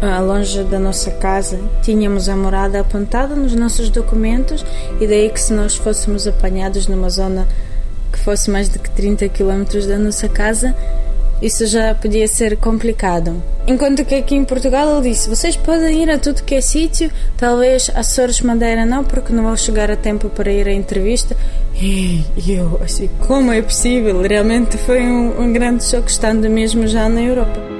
ah, 0.00 0.20
longe 0.20 0.62
da 0.64 0.78
nossa 0.78 1.10
casa, 1.10 1.58
tínhamos 1.82 2.28
a 2.28 2.36
morada 2.36 2.80
apontada 2.80 3.34
nos 3.34 3.54
nossos 3.54 3.90
documentos 3.90 4.64
e 5.00 5.06
daí 5.06 5.28
que 5.28 5.40
se 5.40 5.52
nós 5.52 5.74
fôssemos 5.74 6.26
apanhados 6.26 6.86
numa 6.86 7.10
zona 7.10 7.48
que 8.12 8.18
fosse 8.18 8.50
mais 8.50 8.68
de 8.68 8.78
30 8.78 9.28
km 9.28 9.64
da 9.88 9.98
nossa 9.98 10.28
casa, 10.28 10.74
isso 11.40 11.66
já 11.66 11.94
podia 11.94 12.26
ser 12.26 12.56
complicado. 12.56 13.42
Enquanto 13.66 14.04
que 14.04 14.14
aqui 14.14 14.34
em 14.34 14.44
Portugal 14.44 14.98
ele 14.98 15.10
disse: 15.10 15.28
vocês 15.28 15.56
podem 15.56 16.02
ir 16.02 16.10
a 16.10 16.18
tudo 16.18 16.42
que 16.42 16.54
é 16.54 16.60
sítio, 16.60 17.10
talvez 17.36 17.90
Açores 17.94 18.40
Madeira 18.40 18.84
não, 18.84 19.04
porque 19.04 19.32
não 19.32 19.44
vão 19.44 19.56
chegar 19.56 19.90
a 19.90 19.96
tempo 19.96 20.28
para 20.28 20.50
ir 20.50 20.66
à 20.66 20.72
entrevista. 20.72 21.36
E 21.80 22.24
eu, 22.48 22.80
assim, 22.82 23.08
como 23.26 23.52
é 23.52 23.62
possível? 23.62 24.20
Realmente 24.20 24.76
foi 24.78 25.02
um, 25.02 25.42
um 25.42 25.52
grande 25.52 25.84
choque 25.84 26.10
estando 26.10 26.48
mesmo 26.50 26.86
já 26.86 27.08
na 27.08 27.20
Europa. 27.20 27.78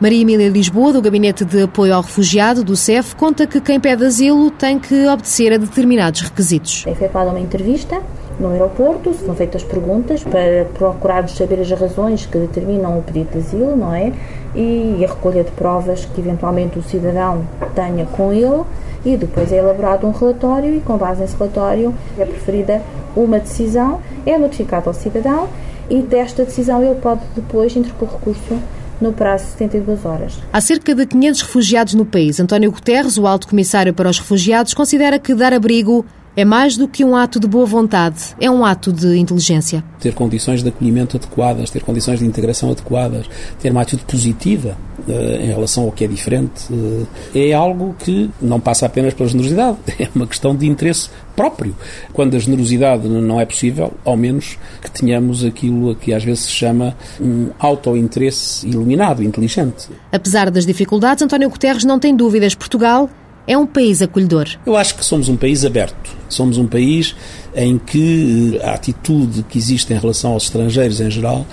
Maria 0.00 0.22
Emília 0.22 0.48
Lisboa, 0.48 0.94
do 0.94 1.02
Gabinete 1.02 1.44
de 1.44 1.62
Apoio 1.62 1.94
ao 1.94 2.00
Refugiado, 2.00 2.64
do 2.64 2.74
CEF, 2.74 3.14
conta 3.14 3.46
que 3.46 3.60
quem 3.60 3.78
pede 3.78 4.06
asilo 4.06 4.50
tem 4.50 4.78
que 4.78 5.06
obedecer 5.06 5.52
a 5.52 5.58
determinados 5.58 6.22
requisitos. 6.22 6.84
É 6.86 6.92
efetuada 6.92 7.28
uma 7.28 7.38
entrevista 7.38 8.02
no 8.40 8.48
aeroporto, 8.50 9.12
são 9.12 9.34
feitas 9.34 9.62
perguntas 9.62 10.24
para 10.24 10.64
procurarmos 10.74 11.36
saber 11.36 11.60
as 11.60 11.70
razões 11.70 12.24
que 12.24 12.38
determinam 12.38 12.98
o 12.98 13.02
pedido 13.02 13.32
de 13.32 13.38
asilo, 13.38 13.76
não 13.76 13.94
é? 13.94 14.12
E 14.54 15.04
a 15.04 15.08
recolha 15.08 15.44
de 15.44 15.50
provas 15.50 16.06
que 16.06 16.20
eventualmente 16.20 16.78
o 16.78 16.82
cidadão 16.82 17.46
tenha 17.74 18.06
com 18.06 18.32
ele 18.32 18.62
e 19.04 19.16
depois 19.16 19.52
é 19.52 19.58
elaborado 19.58 20.06
um 20.06 20.10
relatório 20.10 20.74
e 20.74 20.80
com 20.80 20.96
base 20.96 21.20
nesse 21.20 21.36
relatório 21.36 21.94
é 22.18 22.24
preferida 22.24 22.82
uma 23.14 23.38
decisão, 23.38 24.00
é 24.24 24.38
notificado 24.38 24.88
ao 24.88 24.94
cidadão 24.94 25.48
e 25.88 26.00
desta 26.00 26.44
decisão 26.44 26.82
ele 26.82 26.94
pode 26.94 27.20
depois 27.36 27.76
interpor 27.76 28.08
recurso 28.08 28.58
no 29.00 29.12
prazo 29.12 29.44
de 29.44 29.50
72 29.52 30.04
horas. 30.04 30.38
Há 30.52 30.60
cerca 30.60 30.94
de 30.94 31.06
500 31.06 31.42
refugiados 31.42 31.94
no 31.94 32.04
país. 32.04 32.38
António 32.38 32.70
Guterres, 32.70 33.16
o 33.16 33.26
alto 33.26 33.48
comissário 33.48 33.94
para 33.94 34.08
os 34.08 34.18
refugiados, 34.18 34.74
considera 34.74 35.18
que 35.18 35.34
dar 35.34 35.52
abrigo 35.54 36.04
é 36.40 36.44
mais 36.44 36.74
do 36.74 36.88
que 36.88 37.04
um 37.04 37.14
ato 37.14 37.38
de 37.38 37.46
boa 37.46 37.66
vontade, 37.66 38.34
é 38.40 38.50
um 38.50 38.64
ato 38.64 38.90
de 38.90 39.18
inteligência. 39.18 39.84
Ter 40.00 40.14
condições 40.14 40.62
de 40.62 40.70
acolhimento 40.70 41.18
adequadas, 41.18 41.68
ter 41.68 41.82
condições 41.82 42.18
de 42.18 42.24
integração 42.24 42.70
adequadas, 42.70 43.26
ter 43.60 43.70
uma 43.70 43.82
atitude 43.82 44.04
positiva 44.04 44.74
uh, 45.06 45.12
em 45.12 45.48
relação 45.48 45.84
ao 45.84 45.92
que 45.92 46.02
é 46.02 46.08
diferente, 46.08 46.72
uh, 46.72 47.06
é 47.34 47.52
algo 47.52 47.94
que 47.98 48.30
não 48.40 48.58
passa 48.58 48.86
apenas 48.86 49.12
pela 49.12 49.28
generosidade, 49.28 49.76
é 50.00 50.08
uma 50.14 50.26
questão 50.26 50.56
de 50.56 50.66
interesse 50.66 51.10
próprio. 51.36 51.76
Quando 52.14 52.34
a 52.34 52.38
generosidade 52.38 53.06
não 53.06 53.38
é 53.38 53.44
possível, 53.44 53.92
ao 54.02 54.16
menos 54.16 54.56
que 54.80 54.90
tenhamos 54.90 55.44
aquilo 55.44 55.90
a 55.90 55.94
que 55.94 56.14
às 56.14 56.24
vezes 56.24 56.44
se 56.44 56.52
chama 56.52 56.96
um 57.20 57.50
auto-interesse 57.58 58.66
iluminado, 58.66 59.22
inteligente. 59.22 59.90
Apesar 60.10 60.50
das 60.50 60.64
dificuldades, 60.64 61.22
António 61.22 61.50
Guterres 61.50 61.84
não 61.84 61.98
tem 61.98 62.16
dúvidas. 62.16 62.54
Portugal 62.54 63.10
é 63.46 63.56
um 63.56 63.66
país 63.66 64.02
acolhedor? 64.02 64.48
Eu 64.64 64.76
acho 64.76 64.94
que 64.94 65.04
somos 65.04 65.28
um 65.28 65.36
país 65.36 65.64
aberto. 65.64 66.10
Somos 66.28 66.58
um 66.58 66.66
país 66.66 67.14
em 67.54 67.78
que 67.78 68.58
eh, 68.60 68.66
a 68.66 68.74
atitude 68.74 69.42
que 69.44 69.58
existe 69.58 69.92
em 69.92 69.98
relação 69.98 70.32
aos 70.32 70.44
estrangeiros 70.44 71.00
em 71.00 71.10
geral 71.10 71.46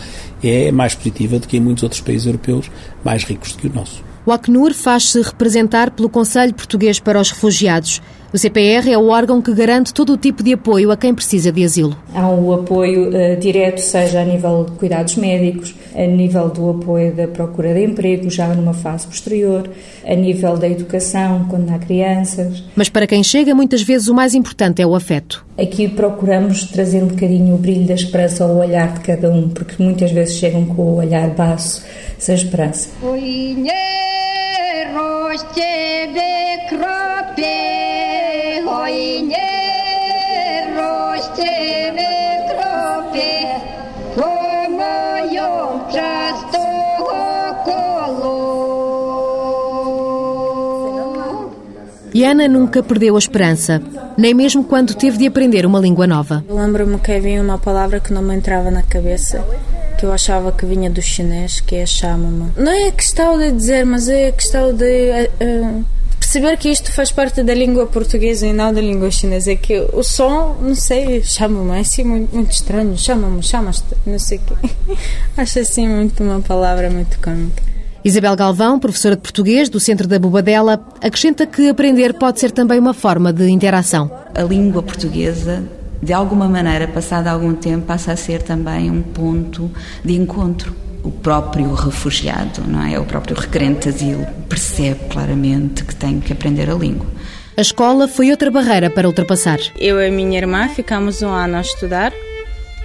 é 0.44 0.72
mais 0.72 0.94
positiva 0.94 1.40
do 1.40 1.48
que 1.48 1.58
em 1.58 1.60
muitos 1.60 1.84
outros 1.84 2.02
países 2.02 2.28
europeus 2.28 2.70
mais 3.04 3.24
ricos 3.24 3.54
do 3.54 3.58
que 3.58 3.68
o 3.68 3.74
nosso. 3.74 4.04
O 4.26 4.32
Acnur 4.32 4.74
faz-se 4.74 5.22
representar 5.22 5.92
pelo 5.92 6.10
Conselho 6.10 6.54
Português 6.54 7.00
para 7.00 7.20
os 7.20 7.32
Refugiados. 7.32 8.02
O 8.38 8.40
CPR 8.40 8.92
é 8.92 8.96
o 8.96 9.08
órgão 9.08 9.42
que 9.42 9.52
garante 9.52 9.92
todo 9.92 10.14
o 10.14 10.18
tipo 10.18 10.44
de 10.44 10.54
apoio 10.54 10.92
a 10.92 10.96
quem 10.96 11.12
precisa 11.12 11.52
de 11.52 11.64
asilo. 11.64 11.98
Há 12.14 12.30
o 12.30 12.54
apoio 12.54 13.10
uh, 13.10 13.36
direto, 13.36 13.80
seja 13.80 14.22
a 14.22 14.24
nível 14.24 14.64
de 14.64 14.74
cuidados 14.74 15.16
médicos, 15.16 15.74
a 15.96 16.06
nível 16.06 16.48
do 16.48 16.70
apoio 16.70 17.16
da 17.16 17.28
procura 17.28 17.74
de 17.74 17.84
emprego, 17.84 18.30
já 18.30 18.48
numa 18.50 18.76
fase 18.76 19.08
posterior, 19.08 19.68
a 20.06 20.14
nível 20.14 20.56
da 20.56 20.70
educação, 20.70 21.48
quando 21.50 21.72
há 21.72 21.80
crianças. 21.80 22.64
Mas 22.76 22.90
para 22.90 23.08
quem 23.08 23.24
chega, 23.24 23.56
muitas 23.56 23.82
vezes 23.82 24.08
o 24.08 24.14
mais 24.14 24.36
importante 24.36 24.84
é 24.84 24.86
o 24.86 24.94
afeto. 24.94 25.44
Aqui 25.58 25.88
procuramos 25.88 26.66
trazer 26.66 27.02
um 27.02 27.08
bocadinho 27.08 27.56
o 27.56 27.58
brilho 27.58 27.88
da 27.88 27.96
esperança 27.96 28.44
ao 28.44 28.56
olhar 28.56 28.94
de 28.94 29.00
cada 29.00 29.32
um, 29.32 29.50
porque 29.50 29.82
muitas 29.82 30.12
vezes 30.12 30.36
chegam 30.36 30.64
com 30.64 30.84
o 30.84 30.96
olhar 30.98 31.28
baço, 31.32 31.84
sem 32.20 32.36
esperança. 32.36 32.90
E 52.18 52.26
Ana 52.26 52.48
nunca 52.48 52.82
perdeu 52.82 53.16
a 53.16 53.20
esperança, 53.20 53.80
nem 54.18 54.34
mesmo 54.34 54.64
quando 54.64 54.96
teve 54.96 55.20
de 55.20 55.28
aprender 55.28 55.68
uma 55.68 55.80
língua 55.80 56.08
nova. 56.08 56.44
Lembro-me 56.50 56.98
que 56.98 57.12
havia 57.12 57.40
uma 57.40 57.60
palavra 57.60 58.00
que 58.00 58.12
não 58.12 58.24
me 58.24 58.36
entrava 58.36 58.72
na 58.72 58.82
cabeça, 58.82 59.46
que 60.00 60.04
eu 60.04 60.12
achava 60.12 60.52
que 60.52 60.66
vinha 60.66 60.90
do 60.90 61.00
chinês, 61.00 61.60
que 61.60 61.76
é 61.76 61.86
chama-me. 61.86 62.52
Não 62.58 62.72
é 62.72 62.90
questão 62.90 63.38
de 63.38 63.52
dizer, 63.52 63.86
mas 63.86 64.10
é 64.10 64.32
questão 64.32 64.74
de 64.74 65.30
uh, 65.30 65.86
perceber 66.20 66.58
que 66.58 66.70
isto 66.70 66.92
faz 66.92 67.12
parte 67.12 67.44
da 67.44 67.54
língua 67.54 67.86
portuguesa 67.86 68.48
e 68.48 68.52
não 68.52 68.74
da 68.74 68.82
língua 68.82 69.12
chinesa. 69.12 69.52
É 69.52 69.56
que 69.56 69.78
o 69.94 70.02
som, 70.02 70.58
não 70.60 70.74
sei, 70.74 71.22
chama-me, 71.22 71.78
é 71.78 71.82
assim 71.82 72.04
muito, 72.04 72.36
muito 72.36 72.52
estranho, 72.52 72.98
chama-me, 72.98 73.44
chamas-te, 73.44 73.96
não 74.08 74.18
sei 74.18 74.40
o 74.40 74.42
quê. 74.42 74.98
Acho 75.38 75.60
assim 75.60 75.88
muito 75.88 76.24
uma 76.24 76.42
palavra 76.42 76.90
muito 76.90 77.20
cômica. 77.20 77.77
Isabel 78.04 78.36
Galvão, 78.36 78.80
professora 78.80 79.16
de 79.16 79.22
português 79.22 79.70
do 79.70 79.80
Centro 79.80 80.08
da 80.08 80.20
Bobadela, 80.20 80.80
acrescenta 81.02 81.46
que 81.46 81.68
aprender 81.70 82.14
pode 82.14 82.40
ser 82.40 82.52
também 82.52 82.80
uma 82.80 82.94
forma 82.94 83.34
de 83.34 83.50
interação. 83.50 84.12
A 84.34 84.44
língua 84.44 84.82
portuguesa 84.84 85.64
de 86.02 86.14
alguma 86.14 86.48
maneira, 86.48 86.88
passado 86.88 87.28
algum 87.28 87.54
tempo, 87.54 87.86
passa 87.88 88.12
a 88.12 88.16
ser 88.16 88.42
também 88.44 88.90
um 88.92 89.02
ponto 89.02 89.70
de 90.04 90.14
encontro. 90.14 90.76
O 91.04 91.12
próprio 91.12 91.74
refugiado, 91.74 92.62
não 92.68 92.84
é? 92.84 93.00
O 93.00 93.06
próprio 93.06 93.36
requerente 93.36 93.90
de 93.90 93.90
asilo 93.90 94.26
percebe 94.48 95.06
claramente 95.10 95.84
que 95.84 95.96
tem 95.96 96.20
que 96.20 96.34
aprender 96.34 96.70
a 96.70 96.76
língua. 96.76 97.08
A 97.56 97.62
escola 97.62 98.08
foi 98.08 98.30
outra 98.30 98.52
barreira 98.52 98.90
para 98.90 99.08
ultrapassar. 99.08 99.60
Eu 99.80 100.00
e 100.00 100.08
a 100.08 100.12
minha 100.12 100.38
irmã 100.38 100.68
ficamos 100.70 101.22
um 101.22 101.30
ano 101.30 101.58
a 101.58 101.62
estudar, 101.62 102.14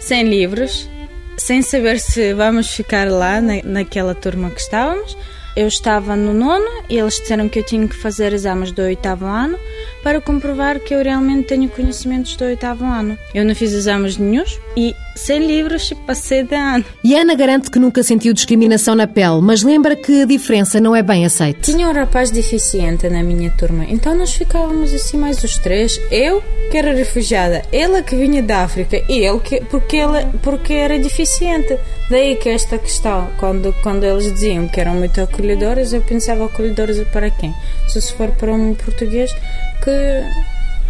sem 0.01 0.29
livros, 0.29 0.89
sem 1.43 1.61
saber 1.61 1.99
se 1.99 2.33
vamos 2.35 2.69
ficar 2.71 3.11
lá 3.11 3.41
na, 3.41 3.55
naquela 3.65 4.15
turma 4.15 4.49
que 4.49 4.61
estávamos. 4.61 5.17
Eu 5.57 5.67
estava 5.67 6.15
no 6.17 6.33
nono 6.33 6.85
e 6.89 6.97
eles 6.97 7.15
disseram 7.17 7.49
que 7.49 7.59
eu 7.59 7.67
tinha 7.67 7.87
que 7.87 7.97
fazer 7.97 8.33
exames 8.33 8.71
do 8.71 8.81
oitavo 8.81 9.27
ano 9.27 9.59
para 10.03 10.21
comprovar 10.21 10.79
que 10.79 10.95
eu 10.95 11.03
realmente 11.03 11.49
tenho 11.49 11.69
conhecimentos 11.69 12.37
do 12.37 12.45
oitavo 12.45 12.85
ano. 12.85 13.19
Eu 13.35 13.45
não 13.45 13.55
fiz 13.55 13.73
exames 13.73 14.17
nenhums 14.17 14.59
e 14.77 14.95
sem 15.15 15.47
livros 15.47 15.93
passei 16.07 16.43
de 16.43 16.55
ano. 16.55 16.85
E 17.05 17.15
Ana 17.15 17.35
garante 17.35 17.71
que 17.71 17.79
nunca 17.79 18.03
sentiu 18.03 18.33
discriminação 18.33 18.95
na 18.95 19.07
pele, 19.07 19.41
mas 19.41 19.63
lembra 19.63 19.97
que 19.97 20.23
a 20.23 20.27
diferença 20.27 20.81
não 20.81 20.95
é 20.95 21.03
bem 21.03 21.25
aceita. 21.25 21.61
Tinha 21.61 21.89
um 21.89 21.93
rapaz 21.93 22.31
deficiente 22.31 23.09
na 23.09 23.23
minha 23.23 23.51
turma, 23.51 23.85
então 23.89 24.15
nós 24.15 24.35
ficávamos 24.35 24.93
assim 24.93 25.17
mais 25.17 25.43
os 25.43 25.59
três. 25.59 26.01
Eu, 26.11 26.43
que 26.71 26.77
era 26.77 26.93
refugiada, 26.95 27.63
ela 27.73 28.03
que 28.03 28.17
vinha 28.17 28.43
da 28.43 28.63
África 28.65 29.03
e 29.09 29.19
ele 29.25 29.41
que, 29.41 29.61
porque, 29.65 29.97
ela, 29.97 30.31
porque 30.43 30.73
era 30.73 30.99
deficiente. 30.99 31.79
Daí 32.11 32.37
que 32.37 32.49
esta 32.49 32.79
questão, 32.79 33.31
quando, 33.39 33.75
quando 33.83 34.05
eles 34.05 34.31
diziam 34.33 34.69
que 34.69 34.81
eram 34.81 34.95
muito 34.95 35.21
acolhedores, 35.21 35.93
eu 35.93 36.03
pensava 36.03 36.45
acolhedores 36.45 36.99
para 37.09 37.31
quem? 37.31 37.55
Se 37.89 38.13
for 38.13 38.29
para 38.31 38.53
um 38.53 38.75
português 38.75 39.33
que, 39.83 40.25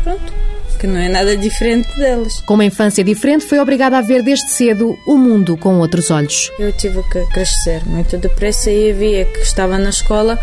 pronto, 0.03 0.33
que 0.73 0.87
não 0.87 0.99
é 0.99 1.09
nada 1.09 1.37
diferente 1.37 1.89
deles. 1.97 2.41
Com 2.41 2.55
uma 2.55 2.65
infância 2.65 3.05
diferente, 3.05 3.45
foi 3.45 3.59
obrigada 3.59 3.99
a 3.99 4.03
ver 4.03 4.23
desde 4.23 4.51
cedo 4.51 4.99
o 5.07 5.17
mundo 5.17 5.57
com 5.57 5.79
outros 5.79 6.11
olhos. 6.11 6.51
Eu 6.59 6.73
tive 6.73 7.03
que 7.05 7.25
crescer 7.27 7.85
muito 7.87 8.17
depressa 8.17 8.71
e 8.71 8.91
havia 8.91 9.25
que 9.25 9.41
estava 9.41 9.79
na 9.79 9.91
escola 9.91 10.39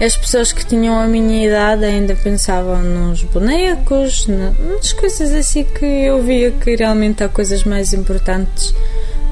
as 0.00 0.16
pessoas 0.16 0.52
que 0.52 0.66
tinham 0.66 0.98
a 0.98 1.06
minha 1.06 1.46
idade 1.46 1.84
ainda 1.84 2.16
pensavam 2.16 2.82
nos 2.82 3.22
bonecos, 3.22 4.26
nas 4.26 4.92
coisas 4.92 5.32
assim 5.32 5.64
que 5.64 5.84
eu 5.84 6.20
via 6.22 6.50
que 6.50 6.74
realmente 6.74 7.22
há 7.22 7.28
coisas 7.28 7.62
mais 7.62 7.92
importantes 7.92 8.74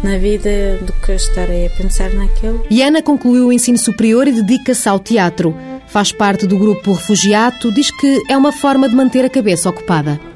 na 0.04 0.18
vida 0.18 0.78
do 0.80 0.92
que 1.04 1.12
estar 1.12 1.48
a 1.48 1.76
pensar 1.76 2.10
naquilo. 2.10 2.64
E 2.70 2.82
Ana 2.82 3.02
concluiu 3.02 3.48
o 3.48 3.52
ensino 3.52 3.78
superior 3.78 4.28
e 4.28 4.32
dedica-se 4.32 4.88
ao 4.88 4.98
teatro. 4.98 5.54
Faz 5.88 6.12
parte 6.12 6.46
do 6.46 6.56
grupo 6.56 6.92
Refugiato, 6.92 7.72
diz 7.72 7.90
que 7.90 8.22
é 8.28 8.36
uma 8.36 8.52
forma 8.52 8.88
de 8.88 8.94
manter 8.94 9.24
a 9.24 9.30
cabeça 9.30 9.68
ocupada. 9.68 10.31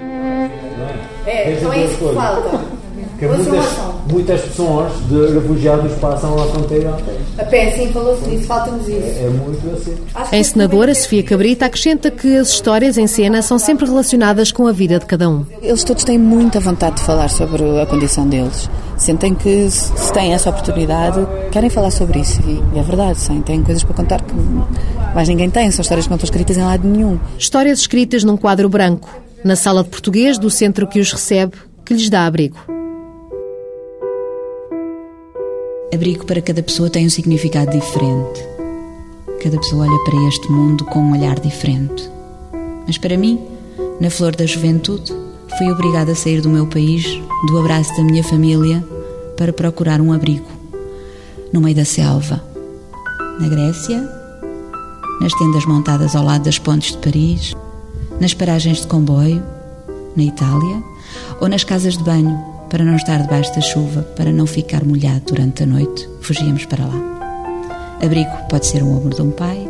É, 1.27 1.53
então 1.53 1.73
é 1.73 1.85
isso 1.85 1.97
que 1.97 2.15
falta. 2.15 2.77
Que 3.19 3.27
muitas, 3.27 3.65
muitas 4.11 4.41
pessoas 4.43 4.93
de 5.09 5.33
refugiados 5.33 5.93
passam 5.95 6.35
a 6.39 6.47
fronteira. 6.49 6.95
A 7.39 7.45
pé, 7.45 7.71
sim, 7.71 7.91
falou-se 7.91 8.29
disso, 8.29 8.45
falta-nos 8.45 8.87
isso. 8.87 8.99
É, 8.99 9.25
é 9.25 9.31
muito 9.31 9.75
assim. 9.75 9.97
A 10.15 10.37
encenadora 10.37 10.95
Sofia 10.95 11.23
Cabrita 11.23 11.65
acrescenta 11.65 12.11
que 12.11 12.37
as 12.37 12.49
histórias 12.49 12.99
em 12.99 13.07
cena 13.07 13.41
são 13.41 13.59
sempre 13.59 13.87
relacionadas 13.87 14.53
com 14.53 14.67
a 14.67 14.73
vida 14.73 14.99
de 14.99 15.07
cada 15.07 15.31
um. 15.31 15.47
Eles 15.63 15.83
todos 15.83 16.05
têm 16.05 16.19
muita 16.19 16.61
vontade 16.61 16.97
de 16.97 17.03
falar 17.03 17.29
sobre 17.29 17.81
a 17.81 17.87
condição 17.87 18.29
deles. 18.29 18.69
Sentem 18.99 19.35
que 19.35 19.71
se 19.71 20.13
têm 20.13 20.35
essa 20.35 20.51
oportunidade, 20.51 21.27
querem 21.51 21.71
falar 21.71 21.91
sobre 21.91 22.21
isso. 22.21 22.41
E 22.47 22.79
é 22.79 22.83
verdade, 22.83 23.19
sim, 23.19 23.41
têm 23.41 23.63
coisas 23.63 23.83
para 23.83 23.95
contar 23.95 24.21
que 24.21 24.35
mais 25.15 25.27
ninguém 25.27 25.49
tem. 25.49 25.71
São 25.71 25.83
histórias 25.83 26.07
que 26.07 26.11
não 26.11 26.17
estão 26.17 26.27
escritas 26.27 26.59
em 26.59 26.63
lado 26.63 26.87
nenhum. 26.87 27.19
Histórias 27.39 27.79
escritas 27.79 28.25
num 28.25 28.37
quadro 28.37 28.69
branco, 28.69 29.09
na 29.47 29.55
sala 29.55 29.85
de 29.85 29.91
português 29.91 30.39
do 30.39 30.51
centro 30.51 30.89
que 30.89 30.99
os 30.99 31.13
recebe, 31.13 31.57
que 31.85 31.95
lhes 31.95 32.11
dá 32.11 32.27
abrigo. 32.27 32.59
Abrigo 35.95 36.27
para 36.27 36.43
cada 36.43 36.65
pessoa 36.65 36.91
tem 36.91 37.07
um 37.07 37.11
significado 37.11 37.71
diferente. 37.71 38.45
Cada 39.41 39.57
pessoa 39.57 39.87
olha 39.87 40.05
para 40.05 40.29
este 40.29 40.51
mundo 40.51 40.85
com 40.87 40.99
um 40.99 41.13
olhar 41.13 41.39
diferente. 41.39 42.11
Mas 42.89 42.99
para 42.99 43.17
mim, 43.17 43.41
na 44.01 44.11
flor 44.11 44.35
da 44.35 44.45
juventude, 44.45 45.15
fui 45.57 45.71
obrigada 45.71 46.11
a 46.11 46.17
sair 46.17 46.41
do 46.41 46.49
meu 46.51 46.67
país, 46.67 47.07
do 47.47 47.57
abraço 47.57 47.97
da 47.97 48.03
minha 48.03 48.25
família, 48.25 48.85
para 49.37 49.53
procurar 49.53 50.01
um 50.01 50.13
abrigo. 50.13 50.51
No 51.53 51.61
meio 51.61 51.77
da 51.77 51.85
selva. 51.85 52.43
Na 53.39 53.49
Grécia, 53.49 54.03
nas 55.21 55.33
tendas 55.35 55.65
montadas 55.67 56.17
ao 56.17 56.25
lado 56.25 56.43
das 56.43 56.59
pontes 56.59 56.91
de 56.91 56.99
Paris, 56.99 57.55
nas 58.21 58.35
paragens 58.35 58.81
de 58.81 58.87
comboio, 58.87 59.43
na 60.17 60.23
Itália, 60.23 60.83
ou 61.41 61.49
nas 61.49 61.65
casas 61.65 61.97
de 61.97 62.05
banho, 62.05 62.39
para 62.71 62.85
não 62.85 62.97
estar 62.97 63.23
debaixo 63.23 63.55
da 63.55 63.61
chuva, 63.61 64.03
para 64.17 64.33
não 64.33 64.47
ficar 64.47 64.85
molhado 64.85 65.23
durante 65.27 65.63
a 65.63 65.67
noite, 65.67 66.09
fugíamos 66.21 66.65
para 66.65 66.85
lá. 66.85 67.99
Abrigo 68.03 68.31
pode 68.49 68.67
ser 68.67 68.83
um 68.83 68.97
ombro 68.97 69.15
de 69.15 69.23
um 69.23 69.31
pai, 69.31 69.69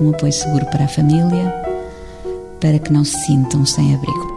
um 0.00 0.10
apoio 0.10 0.32
seguro 0.32 0.66
para 0.66 0.84
a 0.84 0.88
família, 0.88 1.54
para 2.60 2.78
que 2.78 2.92
não 2.92 3.04
se 3.04 3.16
sintam 3.24 3.64
sem 3.64 3.94
abrigo. 3.94 4.34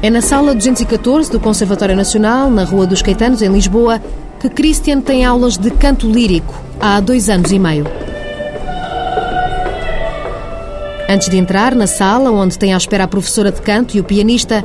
É 0.00 0.10
na 0.10 0.20
sala 0.20 0.54
214 0.54 1.30
do 1.30 1.38
Conservatório 1.38 1.94
Nacional, 1.94 2.50
na 2.50 2.64
Rua 2.64 2.86
dos 2.86 3.02
Caetanos, 3.02 3.40
em 3.40 3.52
Lisboa, 3.52 4.00
que 4.40 4.48
Christian 4.48 5.00
tem 5.00 5.24
aulas 5.24 5.56
de 5.56 5.70
canto 5.70 6.10
lírico 6.10 6.60
há 6.80 6.98
dois 6.98 7.28
anos 7.28 7.52
e 7.52 7.58
meio. 7.58 8.01
Antes 11.12 11.28
de 11.28 11.36
entrar 11.36 11.74
na 11.74 11.86
sala, 11.86 12.30
onde 12.30 12.58
tem 12.58 12.72
à 12.72 12.76
espera 12.78 13.04
a 13.04 13.06
professora 13.06 13.52
de 13.52 13.60
canto 13.60 13.94
e 13.94 14.00
o 14.00 14.04
pianista, 14.04 14.64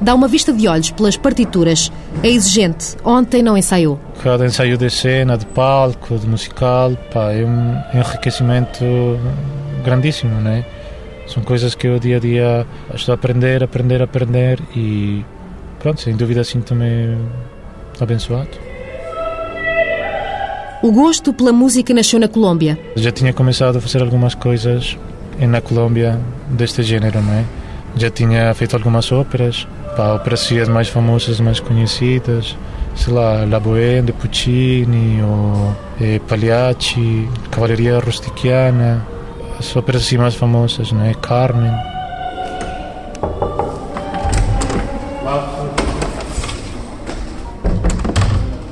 dá 0.00 0.12
uma 0.12 0.26
vista 0.26 0.52
de 0.52 0.66
olhos 0.66 0.90
pelas 0.90 1.16
partituras. 1.16 1.92
É 2.20 2.28
exigente. 2.28 2.96
Ontem 3.04 3.44
não 3.44 3.56
ensaiou. 3.56 4.00
Cada 4.20 4.44
ensaio 4.44 4.76
de 4.76 4.90
cena, 4.90 5.38
de 5.38 5.46
palco, 5.46 6.18
de 6.18 6.26
musical, 6.26 6.96
pá, 7.12 7.30
é 7.30 7.44
um 7.44 7.80
enriquecimento 7.96 8.84
grandíssimo, 9.84 10.34
né? 10.40 10.64
São 11.28 11.44
coisas 11.44 11.76
que 11.76 11.86
eu 11.86 12.00
dia 12.00 12.16
a 12.16 12.20
dia 12.20 12.66
estou 12.92 13.12
a 13.12 13.14
aprender, 13.14 13.62
aprender, 13.62 14.02
aprender 14.02 14.58
e 14.74 15.24
pronto, 15.78 16.00
sem 16.00 16.16
dúvida 16.16 16.42
sinto-me 16.42 17.16
abençoado. 18.00 18.50
O 20.82 20.90
gosto 20.90 21.32
pela 21.32 21.52
música 21.52 21.94
nasceu 21.94 22.18
na 22.18 22.26
Colômbia. 22.26 22.76
Já 22.96 23.12
tinha 23.12 23.32
começado 23.32 23.78
a 23.78 23.80
fazer 23.80 24.02
algumas 24.02 24.34
coisas 24.34 24.98
na 25.40 25.60
Colômbia 25.60 26.18
deste 26.48 26.82
género, 26.82 27.20
não 27.22 27.32
é? 27.34 27.44
Já 27.96 28.10
tinha 28.10 28.52
feito 28.54 28.74
algumas 28.74 29.10
óperas, 29.12 29.66
para 29.94 30.14
óperas 30.14 30.50
mais 30.68 30.88
famosas, 30.88 31.38
mais 31.40 31.60
conhecidas, 31.60 32.56
sei 32.96 33.12
lá, 33.12 33.44
La 33.44 33.60
Bohème 33.60 34.06
de 34.06 34.12
Puccini, 34.12 35.22
ou 35.22 35.76
eh, 36.00 36.20
Pagliacci, 36.28 37.28
Cavalaria 37.50 37.98
Rustichiana, 37.98 39.06
as 39.58 39.74
óperas 39.76 40.12
mais 40.12 40.34
famosas, 40.34 40.90
não 40.92 41.04
é? 41.04 41.14
Carmen. 41.14 41.93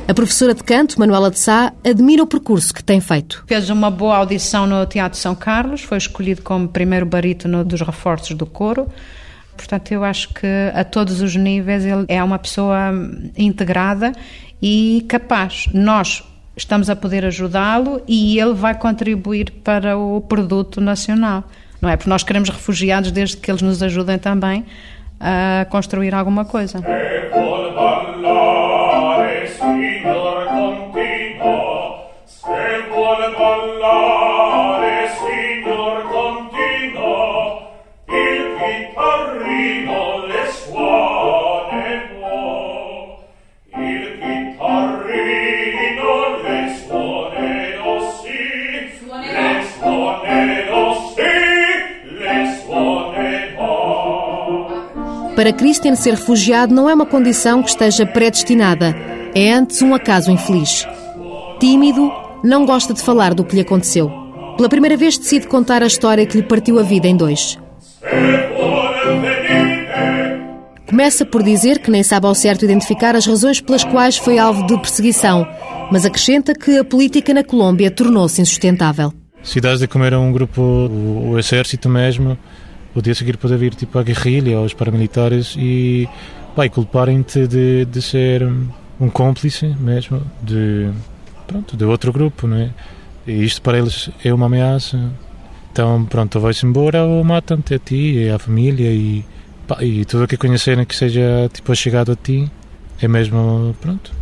A 0.09 0.15
professora 0.15 0.53
de 0.53 0.63
canto, 0.65 0.99
Manuela 0.99 1.31
de 1.31 1.39
Sá, 1.39 1.73
admira 1.85 2.23
o 2.23 2.27
percurso 2.27 2.75
que 2.75 2.83
tem 2.83 3.01
feito. 3.01 3.45
Fez 3.47 3.71
uma 3.71 3.91
boa 3.91 4.17
audição 4.17 4.67
no 4.67 4.85
Teatro 4.85 5.19
São 5.19 5.35
Carlos, 5.35 5.83
foi 5.83 5.97
escolhido 5.97 6.43
como 6.43 6.69
primeiro 6.69 7.07
barítono 7.07 7.65
dos 7.65 7.81
reforços 7.81 8.37
do 8.37 8.45
coro. 8.45 8.89
Portanto, 9.57 9.93
eu 9.93 10.03
acho 10.03 10.35
que 10.35 10.47
a 10.75 10.83
todos 10.85 11.21
os 11.21 11.37
níveis 11.37 11.85
ele 11.85 12.05
é 12.09 12.23
uma 12.23 12.39
pessoa 12.39 12.93
integrada 13.39 14.13
e 14.61 15.05
capaz. 15.09 15.67
Nós 15.73 16.23
estamos 16.57 16.91
a 16.91 16.97
poder 16.97 17.25
ajudá-lo 17.25 18.03
e 18.07 18.39
ele 18.39 18.55
vai 18.55 18.75
contribuir 18.75 19.51
para 19.63 19.97
o 19.97 20.21
produto 20.21 20.81
nacional. 20.81 21.45
Não 21.81 21.89
é? 21.89 21.97
Porque 21.97 22.11
nós 22.11 22.23
queremos 22.23 22.49
refugiados 22.49 23.11
desde 23.13 23.37
que 23.37 23.51
eles 23.51 23.63
nos 23.63 23.83
ajudem 23.83 24.19
também 24.19 24.67
a 25.19 25.65
construir 25.71 26.15
alguma 26.15 26.45
coisa. 26.45 26.81
Para 55.43 55.53
Christian, 55.53 55.97
ser 55.97 56.11
refugiado 56.11 56.73
não 56.73 56.89
é 56.89 56.95
uma 56.95 57.05
condição 57.05 57.65
que 57.65 57.71
esteja 57.71 58.07
predestinada, 58.07 58.95
é 59.35 59.51
antes 59.51 59.83
um 59.83 59.93
acaso 59.93 60.31
infeliz. 60.31 60.87
Tímido, 61.59 62.13
não 62.43 62.67
gosta 62.67 62.93
de 62.93 63.03
falar 63.03 63.35
do 63.35 63.45
que 63.45 63.55
lhe 63.55 63.63
aconteceu. 63.63 64.11
Pela 64.57 64.69
primeira 64.69 64.97
vez 64.97 65.17
decide 65.17 65.47
contar 65.47 65.83
a 65.83 65.87
história 65.87 66.27
que 66.27 66.37
lhe 66.37 66.43
partiu 66.43 66.79
a 66.79 66.83
vida 66.83 67.09
em 67.09 67.17
dois. 67.17 67.59
Começa 70.87 71.25
por 71.25 71.43
dizer 71.43 71.79
que 71.79 71.91
nem 71.91 72.03
sabe 72.03 72.27
ao 72.27 72.35
certo 72.35 72.65
identificar 72.65 73.17
as 73.17 73.27
razões 73.27 73.61
pelas 73.61 73.83
quais 73.83 74.19
foi 74.19 74.39
alvo 74.39 74.67
de 74.67 74.77
perseguição, 74.77 75.47
mas 75.91 76.05
acrescenta 76.05 76.55
que 76.55 76.79
a 76.79 76.85
política 76.85 77.33
na 77.33 77.43
Colômbia 77.43 77.91
tornou-se 77.91 78.43
insustentável. 78.43 79.13
Se 79.43 79.61
dás 79.61 79.81
de 79.81 79.89
comer 79.89 80.13
a 80.13 80.21
um 80.21 80.31
grupo, 80.31 80.61
o, 80.61 81.31
o 81.31 81.39
exército 81.39 81.89
mesmo, 81.89 82.37
o 82.95 83.01
dia 83.01 83.15
seguir 83.15 83.39
pode 83.39 83.57
vir 83.57 83.75
tipo 83.75 83.99
a 83.99 84.03
guerrilha 84.03 84.59
ou 84.59 84.67
os 84.67 84.75
paramilitares 84.75 85.57
e 85.59 86.07
vai 86.55 86.69
culparem-te 86.69 87.47
de, 87.47 87.87
de 87.87 88.03
ser 88.03 88.47
um 89.01 89.09
cúmplice 89.09 89.75
mesmo 89.81 90.23
de 90.43 90.91
pronto 91.53 91.77
de 91.77 91.85
outro 91.85 92.13
grupo 92.13 92.47
não 92.47 92.57
é? 92.57 92.71
E 93.27 93.45
isto 93.45 93.61
para 93.63 93.79
eles 93.79 94.11
é 94.25 94.33
uma 94.33 94.47
ameaça. 94.47 94.99
Então 95.71 96.05
pronto 96.07 96.41
vais 96.41 96.63
embora 96.63 97.05
ou 97.05 97.23
matam-te 97.23 97.75
a 97.75 97.79
ti 97.79 98.15
e 98.15 98.31
a 98.31 98.39
família 98.39 98.91
e 98.91 99.25
pá, 99.67 99.83
e 99.85 100.05
tudo 100.05 100.25
o 100.25 100.27
que 100.27 100.37
conhecerem 100.37 100.85
que 100.85 100.97
seja 100.97 101.49
tipo 101.53 101.75
chegado 101.75 102.13
a 102.13 102.17
ti 102.17 102.51
é 103.01 103.07
mesmo 103.07 103.75
pronto 103.81 104.13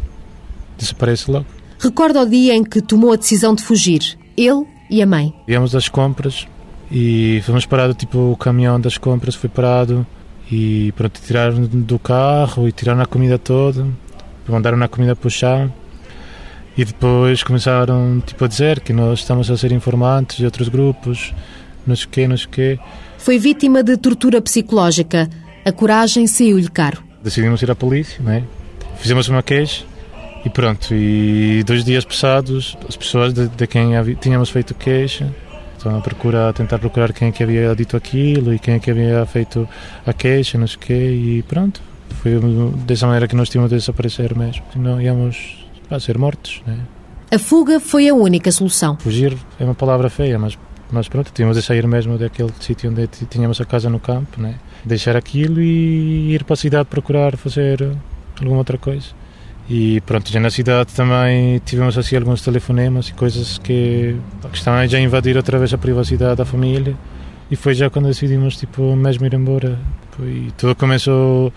desaparece 0.76 1.30
logo. 1.30 1.46
Recorda 1.78 2.22
o 2.22 2.26
dia 2.26 2.54
em 2.54 2.64
que 2.64 2.82
tomou 2.82 3.12
a 3.12 3.16
decisão 3.16 3.54
de 3.54 3.62
fugir 3.62 4.18
ele 4.36 4.66
e 4.90 5.00
a 5.02 5.06
mãe. 5.06 5.32
Íamos 5.48 5.74
às 5.74 5.88
compras 5.88 6.46
e 6.90 7.40
fomos 7.44 7.64
parados, 7.64 7.96
tipo, 7.96 8.32
o 8.32 8.36
caminhão 8.36 8.80
das 8.80 8.98
compras 8.98 9.34
foi 9.34 9.48
parado 9.48 10.06
e 10.50 10.92
pronto, 10.96 11.20
tiraram 11.24 11.62
do 11.62 11.98
carro 11.98 12.66
e 12.66 12.72
tiraram 12.72 13.00
a 13.00 13.06
comida 13.06 13.38
toda, 13.38 13.86
mandaram 14.48 14.82
a 14.82 14.88
comida 14.88 15.14
para 15.14 15.28
o 15.28 15.30
chão 15.30 15.72
e 16.76 16.84
depois 16.84 17.42
começaram 17.42 18.22
tipo 18.24 18.44
a 18.44 18.48
dizer 18.48 18.80
que 18.80 18.92
nós 18.92 19.20
estamos 19.20 19.50
a 19.50 19.56
ser 19.56 19.72
informantes 19.72 20.36
de 20.36 20.44
outros 20.44 20.68
grupos, 20.68 21.34
não 21.86 21.96
sei 21.96 22.06
o 22.06 22.08
quê, 22.08 22.28
não 22.28 22.36
sei 22.36 22.46
o 22.46 22.50
quê. 22.50 22.78
Foi 23.18 23.38
vítima 23.38 23.82
de 23.82 23.96
tortura 23.96 24.40
psicológica. 24.40 25.28
A 25.64 25.72
coragem 25.72 26.26
saiu-lhe 26.26 26.68
caro. 26.68 27.02
Decidimos 27.22 27.60
ir 27.62 27.70
à 27.70 27.74
polícia, 27.74 28.22
né? 28.22 28.44
Fizemos 28.96 29.28
uma 29.28 29.42
queixa 29.42 29.84
e 30.44 30.48
pronto. 30.48 30.94
E 30.94 31.62
dois 31.64 31.84
dias 31.84 32.04
passados, 32.04 32.76
as 32.88 32.96
pessoas 32.96 33.34
de, 33.34 33.48
de 33.48 33.66
quem 33.66 33.92
tínhamos 34.20 34.48
feito 34.48 34.74
queixa 34.74 35.30
Estão 35.80 35.96
a 35.96 36.00
procurar, 36.02 36.50
a 36.50 36.52
tentar 36.52 36.78
procurar 36.78 37.10
quem 37.10 37.28
é 37.28 37.32
que 37.32 37.42
havia 37.42 37.74
dito 37.74 37.96
aquilo 37.96 38.52
e 38.52 38.58
quem 38.58 38.74
é 38.74 38.78
que 38.78 38.90
havia 38.90 39.24
feito 39.24 39.66
a 40.06 40.12
queixa, 40.12 40.58
não 40.58 40.66
sei 40.66 40.76
o 40.76 40.78
quê, 40.78 40.92
e 40.92 41.42
pronto. 41.48 41.80
Foi 42.22 42.32
dessa 42.84 43.06
maneira 43.06 43.26
que 43.26 43.34
nós 43.34 43.48
tínhamos 43.48 43.70
de 43.70 43.78
desaparecer 43.78 44.36
mesmo. 44.36 44.62
Senão 44.74 45.00
íamos 45.00 45.66
a 45.90 46.00
ser 46.00 46.18
mortos, 46.18 46.62
né? 46.66 46.78
A 47.30 47.38
fuga 47.38 47.78
foi 47.78 48.08
a 48.08 48.14
única 48.14 48.50
solução. 48.50 48.96
Fugir 48.98 49.36
é 49.58 49.64
uma 49.64 49.74
palavra 49.74 50.10
feia, 50.10 50.38
mas, 50.38 50.58
mas 50.90 51.08
pronto, 51.08 51.30
tínhamos 51.32 51.56
de 51.56 51.62
sair 51.62 51.86
mesmo 51.86 52.18
daquele 52.18 52.52
sítio 52.58 52.90
onde 52.90 53.06
tínhamos 53.06 53.60
a 53.60 53.64
casa 53.64 53.88
no 53.88 54.00
campo, 54.00 54.40
né? 54.40 54.56
deixar 54.84 55.16
aquilo 55.16 55.60
e 55.60 56.34
ir 56.34 56.44
para 56.44 56.54
a 56.54 56.56
cidade 56.56 56.86
procurar 56.88 57.36
fazer 57.36 57.90
alguma 58.40 58.58
outra 58.58 58.78
coisa. 58.78 59.06
E 59.68 60.00
pronto, 60.00 60.30
já 60.30 60.40
na 60.40 60.50
cidade 60.50 60.92
também 60.94 61.60
tivemos 61.64 61.96
assim 61.96 62.16
alguns 62.16 62.42
telefonemas 62.42 63.08
e 63.08 63.14
coisas 63.14 63.58
que, 63.58 64.16
que 64.50 64.56
estão 64.56 64.74
a 64.74 64.86
já 64.86 64.98
invadir 64.98 65.36
outra 65.36 65.58
vez 65.58 65.72
a 65.72 65.78
privacidade 65.78 66.36
da 66.36 66.44
família. 66.44 66.96
E 67.50 67.56
foi 67.56 67.74
já 67.74 67.88
quando 67.88 68.06
decidimos 68.06 68.56
tipo, 68.56 68.96
mesmo 68.96 69.26
ir 69.26 69.34
embora. 69.34 69.78
E 70.20 70.52
tudo 70.56 70.74
começou 70.74 71.52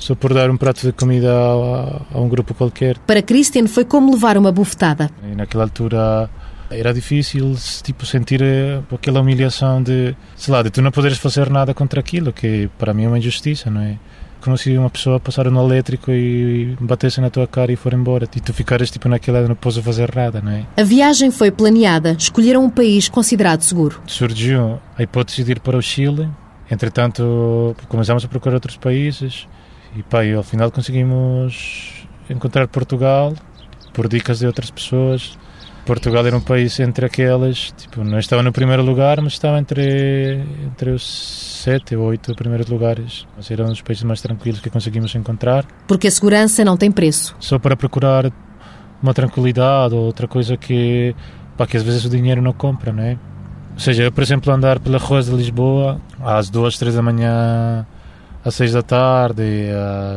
só 0.00 0.14
por 0.14 0.34
dar 0.34 0.50
um 0.50 0.56
prato 0.56 0.86
de 0.86 0.92
comida 0.92 1.30
a, 1.30 2.16
a 2.16 2.20
um 2.20 2.28
grupo 2.28 2.54
qualquer. 2.54 2.98
Para 2.98 3.22
Christian 3.22 3.68
foi 3.68 3.84
como 3.84 4.10
levar 4.10 4.36
uma 4.36 4.50
bufetada. 4.50 5.10
E 5.30 5.36
naquela 5.36 5.64
altura 5.64 6.28
era 6.70 6.92
difícil 6.92 7.54
tipo 7.82 8.06
sentir 8.06 8.40
eh, 8.42 8.80
aquela 8.92 9.20
humilhação 9.20 9.82
de, 9.82 10.16
sei 10.36 10.54
lá, 10.54 10.62
de 10.62 10.70
tu 10.70 10.80
não 10.80 10.90
poderes 10.90 11.18
fazer 11.18 11.50
nada 11.50 11.74
contra 11.74 12.00
aquilo, 12.00 12.32
que 12.32 12.70
para 12.78 12.94
mim 12.94 13.04
é 13.04 13.08
uma 13.08 13.18
injustiça, 13.18 13.70
não 13.70 13.80
é? 13.82 13.98
Como 14.40 14.56
se 14.56 14.74
uma 14.78 14.88
pessoa 14.88 15.20
passar 15.20 15.50
no 15.50 15.62
elétrico 15.62 16.10
e 16.10 16.74
batesse 16.80 17.20
na 17.20 17.28
tua 17.28 17.46
cara 17.46 17.70
e 17.72 17.76
for 17.76 17.92
embora. 17.92 18.26
E 18.34 18.40
tu 18.40 18.54
ficares 18.54 18.90
tipo 18.90 19.06
naquela, 19.06 19.46
não 19.46 19.54
posso 19.54 19.82
fazer 19.82 20.14
nada, 20.14 20.40
não 20.40 20.52
é? 20.52 20.64
A 20.78 20.82
viagem 20.82 21.30
foi 21.30 21.50
planeada. 21.50 22.12
Escolheram 22.18 22.64
um 22.64 22.70
país 22.70 23.06
considerado 23.06 23.60
seguro. 23.60 24.00
Surgiu 24.06 24.80
a 24.96 25.02
hipótese 25.02 25.44
de 25.44 25.52
ir 25.52 25.60
para 25.60 25.76
o 25.76 25.82
Chile. 25.82 26.26
Entretanto, 26.70 27.76
começámos 27.88 28.24
a 28.24 28.28
procurar 28.28 28.54
outros 28.54 28.78
países. 28.78 29.46
E 29.96 30.02
pá, 30.02 30.24
e 30.24 30.34
ao 30.34 30.42
final 30.42 30.70
conseguimos 30.70 32.06
encontrar 32.28 32.68
Portugal 32.68 33.34
por 33.92 34.08
dicas 34.08 34.38
de 34.38 34.46
outras 34.46 34.70
pessoas. 34.70 35.36
Portugal 35.84 36.24
era 36.24 36.36
um 36.36 36.40
país 36.40 36.78
entre 36.78 37.06
aquelas, 37.06 37.72
tipo, 37.76 38.04
não 38.04 38.18
estava 38.18 38.42
no 38.42 38.52
primeiro 38.52 38.82
lugar, 38.82 39.20
mas 39.20 39.32
estava 39.32 39.58
entre, 39.58 40.40
entre 40.64 40.90
os 40.90 41.60
sete 41.64 41.96
ou 41.96 42.06
oito 42.06 42.34
primeiros 42.34 42.68
lugares. 42.68 43.26
Mas 43.36 43.50
era 43.50 43.64
um 43.64 43.68
dos 43.68 43.82
países 43.82 44.04
mais 44.04 44.20
tranquilos 44.20 44.60
que 44.60 44.70
conseguimos 44.70 45.14
encontrar. 45.14 45.64
Porque 45.88 46.06
a 46.06 46.10
segurança 46.10 46.64
não 46.64 46.76
tem 46.76 46.92
preço. 46.92 47.34
Só 47.40 47.58
para 47.58 47.76
procurar 47.76 48.30
uma 49.02 49.14
tranquilidade 49.14 49.94
ou 49.94 50.02
outra 50.02 50.28
coisa 50.28 50.56
que, 50.56 51.14
pá, 51.56 51.66
que 51.66 51.76
às 51.76 51.82
vezes 51.82 52.04
o 52.04 52.08
dinheiro 52.10 52.40
não 52.40 52.52
compra, 52.52 52.92
não 52.92 53.02
é? 53.02 53.18
Ou 53.72 53.80
seja, 53.80 54.04
eu, 54.04 54.12
por 54.12 54.22
exemplo, 54.22 54.52
andar 54.52 54.78
pelas 54.78 55.02
ruas 55.02 55.26
de 55.26 55.32
Lisboa 55.32 56.00
às 56.22 56.50
duas, 56.50 56.78
três 56.78 56.94
da 56.94 57.02
manhã 57.02 57.86
às 58.44 58.54
seis 58.54 58.72
da 58.72 58.82
tarde, 58.82 59.42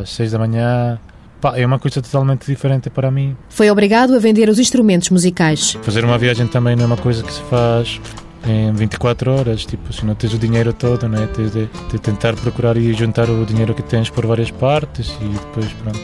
às 0.01 0.09
seis 0.09 0.31
da 0.31 0.39
manhã. 0.39 0.99
Pá, 1.41 1.57
é 1.57 1.65
uma 1.65 1.77
coisa 1.77 2.01
totalmente 2.01 2.45
diferente 2.45 2.89
para 2.89 3.11
mim. 3.11 3.35
Foi 3.49 3.69
obrigado 3.69 4.15
a 4.15 4.19
vender 4.19 4.47
os 4.47 4.59
instrumentos 4.59 5.09
musicais. 5.09 5.77
Fazer 5.81 6.05
uma 6.05 6.17
viagem 6.17 6.47
também 6.47 6.75
não 6.75 6.83
é 6.83 6.87
uma 6.87 6.97
coisa 6.97 7.21
que 7.21 7.33
se 7.33 7.41
faz 7.43 7.99
em 8.47 8.71
24 8.73 9.31
horas, 9.31 9.65
tipo, 9.65 9.91
se 9.91 10.05
não 10.05 10.15
tens 10.15 10.33
o 10.33 10.37
dinheiro 10.37 10.73
todo, 10.73 11.07
né? 11.07 11.27
tens 11.33 11.51
de, 11.51 11.69
de 11.91 11.99
tentar 11.99 12.33
procurar 12.35 12.77
e 12.77 12.93
juntar 12.93 13.29
o 13.29 13.45
dinheiro 13.45 13.73
que 13.73 13.81
tens 13.81 14.09
por 14.09 14.25
várias 14.25 14.51
partes 14.51 15.15
e 15.21 15.25
depois 15.25 15.71
pronto. 15.73 15.99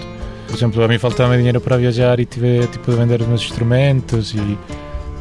Por 0.48 0.56
exemplo, 0.56 0.84
a 0.84 0.88
mim 0.88 0.98
faltava 0.98 1.38
dinheiro 1.38 1.62
para 1.62 1.78
viajar 1.78 2.20
e 2.20 2.26
tive 2.26 2.66
tipo 2.68 2.92
de 2.92 2.98
vender 2.98 3.22
os 3.22 3.28
meus 3.28 3.42
instrumentos 3.44 4.34
e 4.34 4.58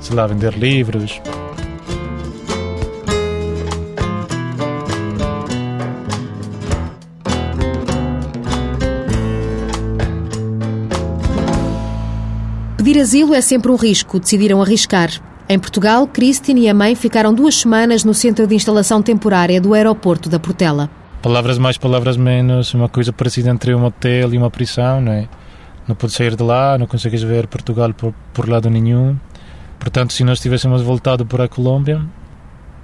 sei 0.01 0.17
lá, 0.17 0.27
vender 0.27 0.55
livros. 0.55 1.21
Pedir 12.89 13.03
asilo 13.03 13.35
é 13.35 13.43
sempre 13.43 13.71
um 13.71 13.77
risco, 13.77 14.19
decidiram 14.19 14.63
arriscar. 14.63 15.11
Em 15.47 15.59
Portugal, 15.59 16.07
Christine 16.07 16.63
e 16.63 16.69
a 16.71 16.73
mãe 16.73 16.95
ficaram 16.95 17.35
duas 17.35 17.57
semanas 17.57 18.03
no 18.03 18.15
centro 18.15 18.47
de 18.47 18.55
instalação 18.55 19.03
temporária 19.03 19.61
do 19.61 19.75
aeroporto 19.75 20.31
da 20.31 20.41
Portela. 20.41 20.89
Palavras 21.21 21.59
mais, 21.59 21.77
palavras 21.77 22.17
menos, 22.17 22.73
uma 22.73 22.89
coisa 22.89 23.13
parecida 23.13 23.51
entre 23.51 23.75
um 23.75 23.85
hotel 23.85 24.33
e 24.33 24.39
uma 24.39 24.51
prisão, 24.51 25.03
não 25.03 25.13
é? 25.13 25.29
Não 25.87 25.95
podes 25.95 26.17
sair 26.17 26.35
de 26.35 26.43
lá, 26.43 26.79
não 26.79 26.87
consegues 26.87 27.23
ver 27.23 27.47
Portugal 27.47 27.93
por, 27.93 28.15
por 28.33 28.49
lado 28.49 28.71
nenhum. 28.71 29.19
Portanto, 29.79 30.15
se 30.15 30.25
nós 30.25 30.41
tivéssemos 30.41 30.81
voltado 30.81 31.27
para 31.27 31.45
a 31.45 31.49
Colômbia, 31.49 32.01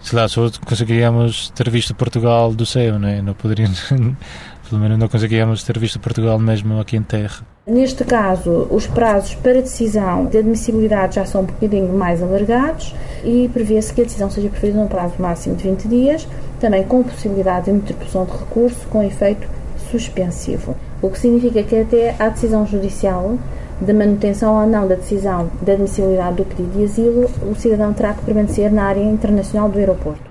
sei 0.03 0.19
lá, 0.19 0.29
só 0.29 0.51
conseguiríamos 0.67 1.49
ter 1.55 1.71
visto 1.71 1.95
Portugal 1.95 2.53
do 2.53 2.67
céu, 2.67 2.99
não 2.99 3.09
é? 3.09 3.23
Não 3.23 3.33
poderíamos, 3.33 3.91
pelo 4.69 4.81
menos 4.81 4.99
não 4.99 5.09
conseguiríamos 5.09 5.63
ter 5.63 5.79
visto 5.79 5.99
Portugal 6.01 6.39
mesmo 6.39 6.81
aqui 6.81 6.97
em 6.97 7.03
terra. 7.03 7.47
Neste 7.67 8.05
caso, 8.05 8.67
os 8.71 8.87
prazos 8.87 9.35
para 9.37 9.63
decisão 9.63 10.27
de 10.27 10.39
admissibilidade 10.39 11.17
já 11.17 11.25
são 11.25 11.43
um 11.43 11.45
bocadinho 11.45 11.97
mais 11.97 12.23
alargados 12.23 12.95
e 13.25 13.49
prevê-se 13.53 13.93
que 13.93 14.03
a 14.03 14.05
decisão 14.05 14.31
seja 14.31 14.49
preferida 14.49 14.79
num 14.79 14.87
prazo 14.87 15.15
máximo 15.19 15.57
de 15.57 15.65
20 15.65 15.89
dias, 15.89 16.29
também 16.61 16.85
com 16.85 17.03
possibilidade 17.03 17.67
de 17.67 17.73
interposição 17.73 18.25
de 18.25 18.33
recurso 18.33 18.87
com 18.89 19.03
efeito 19.03 19.49
suspensivo. 19.91 20.77
O 21.01 21.11
que 21.11 21.19
significa 21.19 21.63
que 21.63 21.81
até 21.81 22.17
à 22.19 22.29
decisão 22.29 22.67
judicial 22.67 23.39
de 23.81 23.93
manutenção 23.93 24.61
ou 24.61 24.67
não 24.67 24.87
da 24.87 24.95
decisão 24.95 25.51
de 25.63 25.73
admissibilidade 25.73 26.37
do 26.37 26.45
pedido 26.45 26.79
de 26.79 26.85
asilo, 26.85 27.31
o 27.51 27.55
cidadão 27.55 27.93
terá 27.93 28.15
que 28.15 28.23
permanecer 28.23 28.73
na 28.73 28.85
área 28.85 29.03
internacional 29.03 29.69
do 29.69 29.79
aeroporto. 29.79 30.23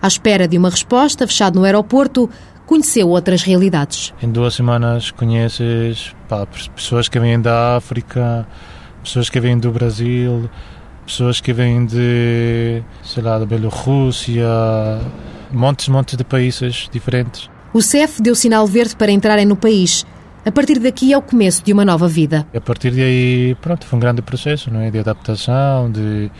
À 0.00 0.06
espera 0.06 0.46
de 0.46 0.56
uma 0.56 0.70
resposta, 0.70 1.26
fechado 1.26 1.58
no 1.58 1.64
aeroporto, 1.64 2.30
conheceu 2.68 3.08
outras 3.08 3.42
realidades. 3.42 4.12
Em 4.22 4.30
duas 4.30 4.54
semanas 4.54 5.10
conheces 5.10 6.14
pá, 6.28 6.46
pessoas 6.76 7.08
que 7.08 7.18
vêm 7.18 7.40
da 7.40 7.76
África, 7.76 8.46
pessoas 9.02 9.30
que 9.30 9.40
vêm 9.40 9.58
do 9.58 9.72
Brasil, 9.72 10.50
pessoas 11.06 11.40
que 11.40 11.50
vêm 11.50 11.86
de, 11.86 12.82
sei 13.02 13.22
lá, 13.22 13.38
da 13.38 13.46
Bielorrússia, 13.46 14.46
montes, 15.50 15.88
montes 15.88 16.14
de 16.16 16.24
países 16.24 16.90
diferentes. 16.92 17.50
O 17.72 17.80
CEF 17.80 18.20
deu 18.20 18.34
sinal 18.34 18.66
verde 18.66 18.94
para 18.94 19.10
entrarem 19.10 19.46
no 19.46 19.56
país. 19.56 20.04
A 20.44 20.52
partir 20.52 20.78
daqui 20.78 21.12
é 21.12 21.16
o 21.16 21.22
começo 21.22 21.64
de 21.64 21.72
uma 21.72 21.84
nova 21.86 22.06
vida. 22.06 22.46
A 22.54 22.60
partir 22.60 22.90
daí, 22.90 23.56
pronto, 23.62 23.86
foi 23.86 23.96
um 23.96 24.00
grande 24.00 24.20
processo, 24.20 24.70
não 24.70 24.80
é? 24.80 24.90
De 24.90 24.98
adaptação, 24.98 25.90
de 25.90 26.30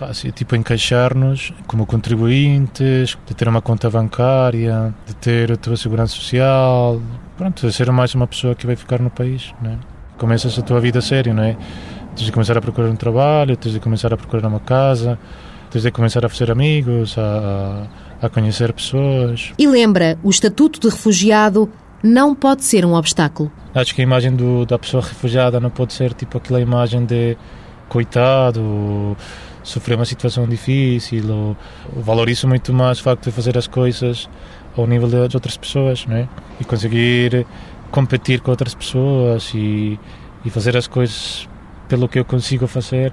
assim, 0.00 0.30
tipo 0.30 0.54
encaixar-nos 0.54 1.52
como 1.66 1.86
contribuintes, 1.86 3.16
de 3.26 3.34
ter 3.34 3.48
uma 3.48 3.62
conta 3.62 3.88
bancária, 3.88 4.94
de 5.06 5.14
ter 5.16 5.52
a 5.52 5.56
tua 5.56 5.76
segurança 5.76 6.14
social, 6.14 7.00
pronto, 7.36 7.66
de 7.66 7.72
ser 7.72 7.90
mais 7.90 8.14
uma 8.14 8.26
pessoa 8.26 8.54
que 8.54 8.66
vai 8.66 8.76
ficar 8.76 9.00
no 9.00 9.10
país, 9.10 9.54
não 9.62 9.72
é? 9.72 9.78
Começas 10.18 10.58
a 10.58 10.62
tua 10.62 10.80
vida 10.80 10.98
a 10.98 11.02
sério, 11.02 11.34
não 11.34 11.42
é? 11.42 11.56
Tens 12.14 12.26
de 12.26 12.32
começar 12.32 12.56
a 12.56 12.60
procurar 12.60 12.88
um 12.88 12.96
trabalho, 12.96 13.56
tens 13.56 13.72
de 13.72 13.80
começar 13.80 14.12
a 14.12 14.16
procurar 14.16 14.48
uma 14.48 14.60
casa, 14.60 15.18
tens 15.70 15.82
de 15.82 15.90
começar 15.90 16.24
a 16.24 16.28
fazer 16.28 16.50
amigos, 16.50 17.16
a, 17.18 17.86
a 18.22 18.28
conhecer 18.28 18.72
pessoas. 18.72 19.52
E 19.58 19.66
lembra, 19.66 20.18
o 20.22 20.30
estatuto 20.30 20.80
de 20.80 20.88
refugiado 20.88 21.70
não 22.02 22.34
pode 22.34 22.64
ser 22.64 22.84
um 22.84 22.94
obstáculo. 22.94 23.50
Acho 23.74 23.94
que 23.94 24.00
a 24.00 24.04
imagem 24.04 24.34
do, 24.34 24.64
da 24.64 24.78
pessoa 24.78 25.02
refugiada 25.02 25.60
não 25.60 25.70
pode 25.70 25.92
ser 25.92 26.14
tipo 26.14 26.38
aquela 26.38 26.60
imagem 26.60 27.04
de 27.04 27.36
coitado, 27.88 29.16
sofrer 29.66 29.96
uma 29.96 30.04
situação 30.04 30.46
difícil, 30.46 31.28
ou, 31.28 31.56
valorizo 32.02 32.46
muito 32.46 32.72
mais 32.72 33.00
o 33.00 33.02
facto 33.02 33.24
de 33.24 33.32
fazer 33.32 33.58
as 33.58 33.66
coisas 33.66 34.28
ao 34.76 34.86
nível 34.86 35.08
das 35.08 35.34
outras 35.34 35.56
pessoas, 35.56 36.06
não 36.06 36.16
é? 36.16 36.28
E 36.60 36.64
conseguir 36.64 37.44
competir 37.90 38.40
com 38.40 38.50
outras 38.50 38.74
pessoas 38.74 39.52
e, 39.54 39.98
e 40.44 40.50
fazer 40.50 40.76
as 40.76 40.86
coisas 40.86 41.48
pelo 41.88 42.08
que 42.08 42.18
eu 42.18 42.24
consigo 42.24 42.66
fazer, 42.66 43.12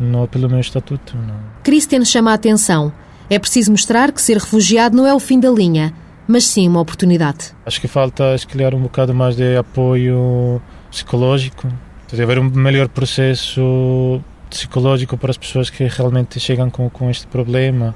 não 0.00 0.26
pelo 0.26 0.48
meu 0.48 0.60
estatuto. 0.60 1.16
Não. 1.16 1.38
Christian 1.62 2.04
chama 2.04 2.32
a 2.32 2.34
atenção. 2.34 2.92
É 3.30 3.38
preciso 3.38 3.70
mostrar 3.70 4.12
que 4.12 4.20
ser 4.20 4.38
refugiado 4.38 4.96
não 4.96 5.06
é 5.06 5.14
o 5.14 5.20
fim 5.20 5.38
da 5.38 5.50
linha, 5.50 5.92
mas 6.26 6.44
sim 6.44 6.68
uma 6.68 6.80
oportunidade. 6.80 7.52
Acho 7.64 7.80
que 7.80 7.88
falta 7.88 8.34
escolher 8.34 8.74
um 8.74 8.82
bocado 8.82 9.14
mais 9.14 9.36
de 9.36 9.56
apoio 9.56 10.60
psicológico, 10.90 11.68
haver 12.12 12.38
um 12.38 12.44
melhor 12.50 12.88
processo 12.88 14.20
psicológico 14.48 15.16
para 15.16 15.30
as 15.30 15.38
pessoas 15.38 15.70
que 15.70 15.84
realmente 15.84 16.38
chegam 16.40 16.70
com, 16.70 16.88
com 16.90 17.10
este 17.10 17.26
problema 17.26 17.94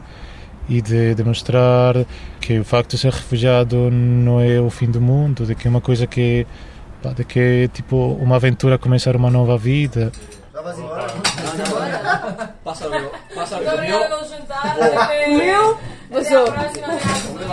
e 0.69 0.81
de 0.81 1.15
demonstrar 1.15 1.95
que 2.41 2.59
o 2.59 2.65
facto 2.65 2.91
de 2.91 2.99
ser 2.99 3.13
refugiado 3.13 3.91
não 3.91 4.41
é 4.41 4.61
o 4.61 4.71
fim 4.71 4.91
do 4.91 5.01
mundo, 5.01 5.45
de 5.45 5.55
que 5.55 5.67
é 5.67 5.71
uma 5.71 5.81
coisa 5.81 6.07
que 6.07 6.47
de 7.17 7.25
que 7.25 7.41
é 7.41 7.69
tipo 7.69 7.97
uma 8.21 8.37
aventura 8.37 8.77
começar 8.77 9.17
uma 9.17 9.31
nova 9.31 9.57
vida. 9.57 10.13
Já 10.53 10.61
vais 10.63 10.79
embora? 10.79 11.07
Passa 12.63 12.89
passa 13.35 13.59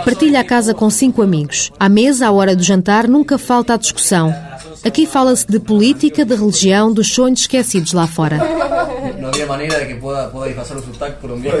Partilha 0.04 0.40
a 0.40 0.44
casa 0.44 0.74
com 0.74 0.90
cinco 0.90 1.22
amigos. 1.22 1.70
À 1.78 1.88
mesa, 1.88 2.26
à 2.26 2.32
hora 2.32 2.54
do 2.54 2.62
jantar, 2.62 3.08
nunca 3.08 3.38
falta 3.38 3.74
a 3.74 3.76
discussão. 3.76 4.34
Aqui 4.84 5.06
fala-se 5.06 5.46
de 5.46 5.58
política, 5.58 6.24
de 6.24 6.34
religião, 6.34 6.92
dos 6.92 7.12
sonhos 7.12 7.40
esquecidos 7.40 7.92
lá 7.92 8.06
fora. 8.06 8.38
Não 9.28 9.34
havia 9.34 9.46
maneira 9.46 9.80
de 9.80 9.86
que 9.86 9.94
pueda, 9.94 10.28
pueda 10.28 10.46
disfrazar 10.46 10.78
o 10.78 10.82
sotaque 10.82 11.20
colombiano. 11.20 11.58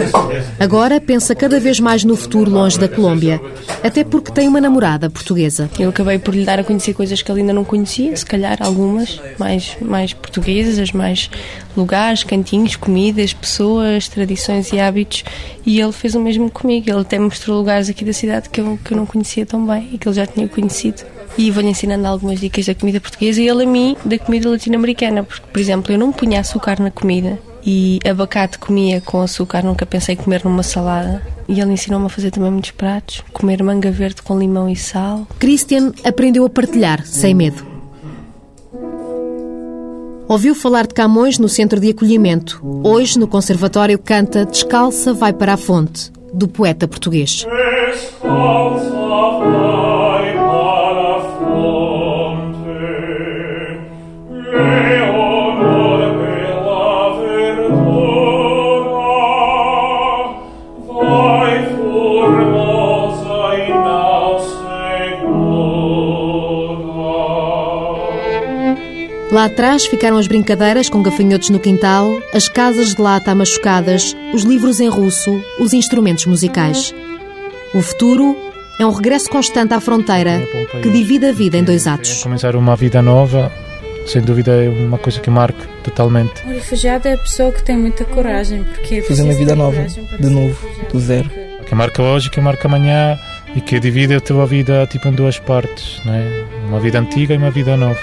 Agora 0.58 1.00
pensa 1.00 1.34
cada 1.34 1.60
vez 1.60 1.78
mais 1.78 2.02
no 2.02 2.16
futuro 2.16 2.50
longe 2.50 2.78
da 2.78 2.88
Colômbia, 2.88 3.40
até 3.82 4.04
porque 4.04 4.32
tem 4.32 4.48
uma 4.48 4.60
namorada 4.60 5.10
portuguesa. 5.10 5.68
Eu 5.78 5.90
acabei 5.90 6.18
por 6.18 6.34
lhe 6.34 6.44
dar 6.44 6.58
a 6.58 6.64
conhecer 6.64 6.94
coisas 6.94 7.20
que 7.20 7.30
ele 7.30 7.40
ainda 7.40 7.52
não 7.52 7.64
conhecia, 7.64 8.16
se 8.16 8.24
calhar 8.24 8.58
algumas 8.60 9.20
mais, 9.38 9.76
mais 9.80 10.12
portuguesas, 10.12 10.92
mais 10.92 11.30
lugares, 11.76 12.24
cantinhos, 12.24 12.74
comidas, 12.76 13.32
pessoas, 13.32 14.08
tradições 14.08 14.72
e 14.72 14.80
hábitos. 14.80 15.24
E 15.66 15.80
ele 15.80 15.92
fez 15.92 16.14
o 16.14 16.20
mesmo 16.20 16.50
comigo. 16.50 16.90
Ele 16.90 17.00
até 17.00 17.18
mostrou 17.18 17.58
lugares 17.58 17.90
aqui 17.90 18.04
da 18.04 18.12
cidade 18.12 18.48
que 18.48 18.60
eu, 18.60 18.78
que 18.82 18.92
eu 18.92 18.96
não 18.96 19.06
conhecia 19.06 19.44
tão 19.44 19.64
bem 19.66 19.90
e 19.92 19.98
que 19.98 20.08
ele 20.08 20.16
já 20.16 20.26
tinha 20.26 20.48
conhecido. 20.48 21.02
E 21.36 21.50
vou-lhe 21.50 21.68
ensinando 21.68 22.06
algumas 22.06 22.40
dicas 22.40 22.66
da 22.66 22.74
comida 22.74 23.00
portuguesa 23.00 23.40
e 23.40 23.48
ele 23.48 23.62
a 23.62 23.66
mim 23.66 23.96
da 24.04 24.18
comida 24.18 24.48
latino-americana. 24.48 25.22
Porque, 25.22 25.46
por 25.52 25.60
exemplo, 25.60 25.92
eu 25.92 25.98
não 25.98 26.10
punha 26.10 26.40
açúcar 26.40 26.80
na 26.80 26.90
comida 26.90 27.38
e 27.64 27.98
abacate 28.08 28.58
comia 28.58 29.00
com 29.00 29.20
açúcar, 29.20 29.62
nunca 29.62 29.86
pensei 29.86 30.14
em 30.14 30.18
comer 30.18 30.44
numa 30.44 30.62
salada. 30.62 31.22
E 31.48 31.60
ele 31.60 31.72
ensinou-me 31.72 32.06
a 32.06 32.10
fazer 32.10 32.30
também 32.30 32.50
muitos 32.50 32.72
pratos, 32.72 33.22
comer 33.32 33.62
manga 33.62 33.90
verde 33.90 34.22
com 34.22 34.38
limão 34.38 34.68
e 34.68 34.76
sal. 34.76 35.26
Christian 35.38 35.92
aprendeu 36.04 36.44
a 36.44 36.50
partilhar, 36.50 37.04
sem 37.06 37.34
medo. 37.34 37.66
Ouviu 40.28 40.54
falar 40.54 40.86
de 40.86 40.92
Camões 40.92 41.38
no 41.38 41.48
centro 41.48 41.80
de 41.80 41.88
acolhimento. 41.88 42.60
Hoje, 42.84 43.18
no 43.18 43.26
Conservatório, 43.26 43.98
canta 43.98 44.44
Descalça 44.44 45.14
vai 45.14 45.32
para 45.32 45.54
a 45.54 45.56
fonte, 45.56 46.12
do 46.34 46.46
poeta 46.46 46.86
português. 46.86 47.46
Descalça 47.46 48.90
vai 48.90 49.87
Lá 69.30 69.44
atrás 69.44 69.84
ficaram 69.84 70.16
as 70.16 70.26
brincadeiras 70.26 70.88
com 70.88 71.02
gafanhotos 71.02 71.50
no 71.50 71.60
quintal, 71.60 72.18
as 72.32 72.48
casas 72.48 72.94
de 72.94 73.02
lata 73.02 73.34
machucadas, 73.34 74.16
os 74.32 74.42
livros 74.42 74.80
em 74.80 74.88
russo, 74.88 75.42
os 75.60 75.74
instrumentos 75.74 76.24
musicais. 76.24 76.94
O 77.74 77.82
futuro 77.82 78.34
é 78.80 78.86
um 78.86 78.90
regresso 78.90 79.28
constante 79.28 79.74
à 79.74 79.80
fronteira 79.80 80.40
que 80.82 80.88
divide 80.88 81.26
a 81.26 81.32
vida 81.32 81.58
em 81.58 81.62
dois 81.62 81.86
atos. 81.86 82.22
Começar 82.22 82.56
uma 82.56 82.74
vida 82.74 83.02
nova, 83.02 83.52
sem 84.06 84.22
dúvida, 84.22 84.64
é 84.64 84.68
uma 84.70 84.96
coisa 84.96 85.20
que 85.20 85.28
marca 85.28 85.68
totalmente. 85.84 86.42
O 86.46 86.48
refugiado 86.48 87.06
é 87.06 87.12
a 87.12 87.18
pessoa 87.18 87.52
que 87.52 87.62
tem 87.62 87.76
muita 87.76 88.06
coragem, 88.06 88.64
porque 88.64 89.02
fazer 89.02 89.24
uma 89.24 89.34
vida 89.34 89.54
nova, 89.54 89.86
de 90.18 90.30
novo, 90.30 90.56
do 90.90 90.98
zero. 90.98 91.30
Que 91.66 91.74
marca 91.74 92.02
hoje, 92.02 92.30
que 92.30 92.40
marca 92.40 92.66
amanhã 92.66 93.18
e 93.54 93.60
que 93.60 93.78
divide 93.78 94.14
a 94.14 94.20
tua 94.20 94.46
vida 94.46 94.86
tipo 94.86 95.06
em 95.06 95.12
duas 95.12 95.38
partes, 95.38 96.02
né? 96.06 96.46
Uma 96.66 96.80
vida 96.80 96.98
antiga 96.98 97.34
e 97.34 97.36
uma 97.36 97.50
vida 97.50 97.76
nova. 97.76 97.98